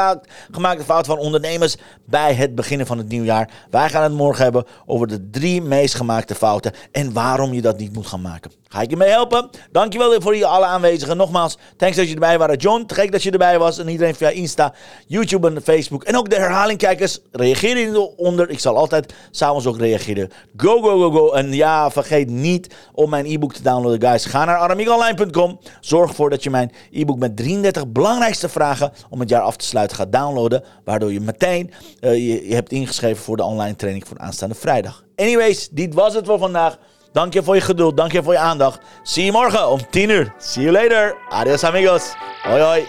gemaakte 0.51 0.85
fouten 0.85 1.13
van 1.13 1.25
ondernemers 1.25 1.77
bij 2.05 2.35
het 2.35 2.55
beginnen 2.55 2.87
van 2.87 2.99
het 2.99 3.09
nieuwjaar. 3.09 3.51
Wij 3.71 3.89
gaan 3.89 4.03
het 4.03 4.13
morgen 4.13 4.43
hebben 4.43 4.65
over 4.87 5.07
de 5.07 5.31
drie 5.31 5.63
meest 5.63 5.95
gemaakte 5.95 6.35
fouten 6.35 6.73
en 6.93 7.13
waarom 7.13 7.53
je 7.53 7.63
dat 7.63 7.79
niet 7.79 7.93
moet 7.93 8.07
gaan 8.07 8.21
maken. 8.21 8.51
Ga 8.75 8.81
ik 8.81 8.91
je 8.91 8.97
mee 8.97 9.09
helpen? 9.09 9.51
Dankjewel 9.73 10.21
voor 10.21 10.37
je 10.37 10.47
alle 10.47 10.65
aanwezigen. 10.65 11.17
Nogmaals, 11.17 11.59
thanks 11.77 11.97
dat 11.97 12.09
je 12.09 12.15
erbij 12.15 12.39
was. 12.39 12.55
John, 12.57 12.85
te 12.87 12.95
gek 12.95 13.13
dat 13.13 13.23
je 13.23 13.31
erbij 13.31 13.59
was. 13.59 13.79
En 13.79 13.89
iedereen 13.89 14.15
via 14.15 14.29
Insta, 14.29 14.75
YouTube 15.07 15.49
en 15.49 15.63
Facebook. 15.63 16.05
En 16.05 16.17
ook 16.17 16.31
de 16.31 16.37
herhalingkijkers. 16.37 17.19
Reageer 17.33 17.77
hieronder. 17.77 18.51
Ik 18.51 18.59
zal 18.59 18.77
altijd 18.77 19.15
s'avonds 19.31 19.67
ook 19.67 19.79
reageren. 19.79 20.31
Go, 20.57 20.81
go, 20.81 20.99
go, 20.99 21.11
go. 21.11 21.33
En 21.33 21.53
ja, 21.53 21.91
vergeet 21.91 22.31
niet 22.31 22.75
om 22.93 23.11
mijn 23.11 23.27
e-book 23.27 23.53
te 23.53 23.63
downloaden, 23.63 24.09
guys. 24.09 24.25
Ga 24.25 24.45
naar 24.45 24.57
aramigonline.com. 24.57 25.61
Zorg 25.81 26.09
ervoor 26.09 26.31
dat 26.31 26.43
je 26.43 26.51
mijn 26.51 26.73
e-book 26.91 27.19
met 27.19 27.37
33 27.37 27.89
belangrijkste 27.89 28.49
vragen 28.49 28.93
om 29.11 29.19
het 29.25 29.33
jaar 29.33 29.43
af 29.43 29.57
te 29.57 29.65
sluiten 29.65 29.97
gaat 29.97 30.13
downloaden. 30.13 30.65
Waardoor 30.85 31.13
je 31.13 31.21
meteen 31.21 31.71
uh, 32.01 32.13
je, 32.13 32.49
je 32.49 32.55
hebt 32.55 32.73
ingeschreven 32.73 33.25
voor 33.25 33.37
de 33.37 33.43
online 33.43 33.77
training 33.77 34.07
voor 34.09 34.19
aanstaande 34.19 34.55
vrijdag. 34.55 35.05
Anyways, 35.17 35.69
dit 35.69 35.95
was 35.95 36.15
het 36.15 36.27
voor 36.27 36.39
vandaag. 36.39 36.79
Dank 37.13 37.33
je 37.33 37.43
voor 37.43 37.55
je 37.55 37.61
geduld. 37.61 37.97
Dank 37.97 38.13
je 38.13 38.23
voor 38.23 38.33
je 38.33 38.39
aandacht. 38.39 38.81
Zie 39.03 39.25
je 39.25 39.33
morgen 39.33 39.71
om 39.71 39.91
10 39.91 40.11
uur. 40.11 40.35
See 40.39 40.63
you 40.63 40.83
later. 40.83 41.17
Adios 41.29 41.65
amigos. 41.65 42.03
Hoi 42.43 42.63
hoi. 42.63 42.85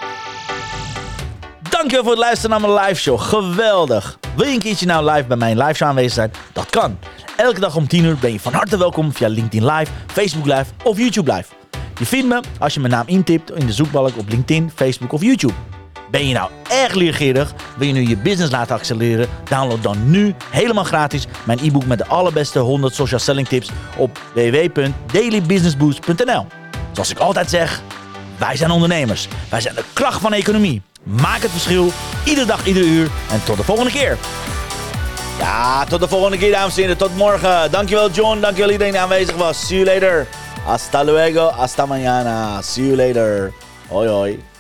Dankjewel 1.70 2.04
voor 2.04 2.12
het 2.12 2.22
luisteren 2.22 2.50
naar 2.60 2.70
mijn 2.70 2.86
live 2.86 3.02
show. 3.02 3.20
Geweldig. 3.20 4.20
Wil 4.36 4.48
je 4.48 4.54
een 4.54 4.60
keertje 4.60 4.86
nou 4.86 5.12
live 5.12 5.28
bij 5.28 5.38
mijn 5.38 5.58
live 5.58 5.74
show 5.74 5.88
aanwezig 5.88 6.14
zijn? 6.14 6.32
Dat 6.54 6.70
kan. 6.70 6.98
Elke 7.38 7.60
dag 7.60 7.76
om 7.76 7.88
10 7.88 8.04
uur 8.04 8.18
ben 8.22 8.32
je 8.32 8.40
van 8.40 8.54
harte 8.54 8.78
welkom 8.78 9.14
via 9.14 9.28
LinkedIn 9.28 9.66
Live, 9.66 9.92
Facebook 10.08 10.46
Live 10.46 10.66
of 10.84 10.98
YouTube 10.98 11.34
Live. 11.34 11.54
Je 12.00 12.06
vindt 12.06 12.28
me 12.28 12.42
als 12.60 12.74
je 12.74 12.80
mijn 12.80 12.92
naam 12.92 13.08
intipt 13.08 13.52
in 13.52 13.66
de 13.66 13.74
zoekbalk 13.74 14.18
op 14.18 14.30
LinkedIn, 14.30 14.72
Facebook 14.76 15.12
of 15.12 15.22
YouTube. 15.22 15.54
Ben 16.16 16.28
je 16.28 16.34
nou 16.34 16.50
erg 16.70 16.94
leergierig? 16.94 17.54
Wil 17.78 17.88
je 17.88 17.94
nu 17.94 18.08
je 18.08 18.18
business 18.18 18.52
laten 18.52 18.76
accelereren? 18.76 19.28
Download 19.50 19.84
dan 19.84 20.10
nu 20.10 20.36
helemaal 20.50 20.84
gratis 20.84 21.28
mijn 21.46 21.60
e-book 21.60 21.86
met 21.86 21.98
de 21.98 22.06
allerbeste 22.06 22.60
100 22.60 22.96
social 22.96 23.20
selling 23.20 23.48
tips 23.48 23.70
op 23.98 24.20
www.dailybusinessboost.nl. 24.34 26.46
Zoals 26.92 27.10
ik 27.10 27.18
altijd 27.18 27.50
zeg, 27.50 27.82
wij 28.38 28.56
zijn 28.56 28.72
ondernemers. 28.72 29.28
Wij 29.50 29.62
zijn 29.62 29.76
de 29.76 29.84
kracht 29.94 30.22
van 30.22 30.32
de 30.32 30.38
economie. 30.38 30.82
Maak 31.04 31.42
het 31.42 31.52
verschil, 31.52 31.92
iedere 32.26 32.48
dag, 32.48 32.66
iedere 32.66 32.86
uur. 32.86 33.10
En 33.32 33.44
tot 33.44 33.58
de 33.58 33.64
volgende 33.64 33.92
keer. 33.92 34.18
Ja, 35.40 35.86
tot 35.86 36.00
de 36.00 36.08
volgende 36.08 36.38
keer, 36.38 36.52
dames 36.52 36.76
en 36.76 36.82
heren. 36.82 36.98
Tot 36.98 37.16
morgen. 37.16 37.72
Dankjewel, 37.72 38.10
John. 38.10 38.40
Dankjewel 38.40 38.72
iedereen 38.72 38.94
die 38.94 39.02
aanwezig 39.02 39.36
was. 39.36 39.68
See 39.68 39.80
you 39.80 39.94
later. 39.94 40.28
Hasta 40.66 41.04
luego. 41.04 41.50
Hasta 41.50 41.86
mañana. 41.86 42.62
See 42.62 42.86
you 42.86 42.96
later. 42.96 43.54
Hoi, 43.88 44.08
hoi. 44.08 44.55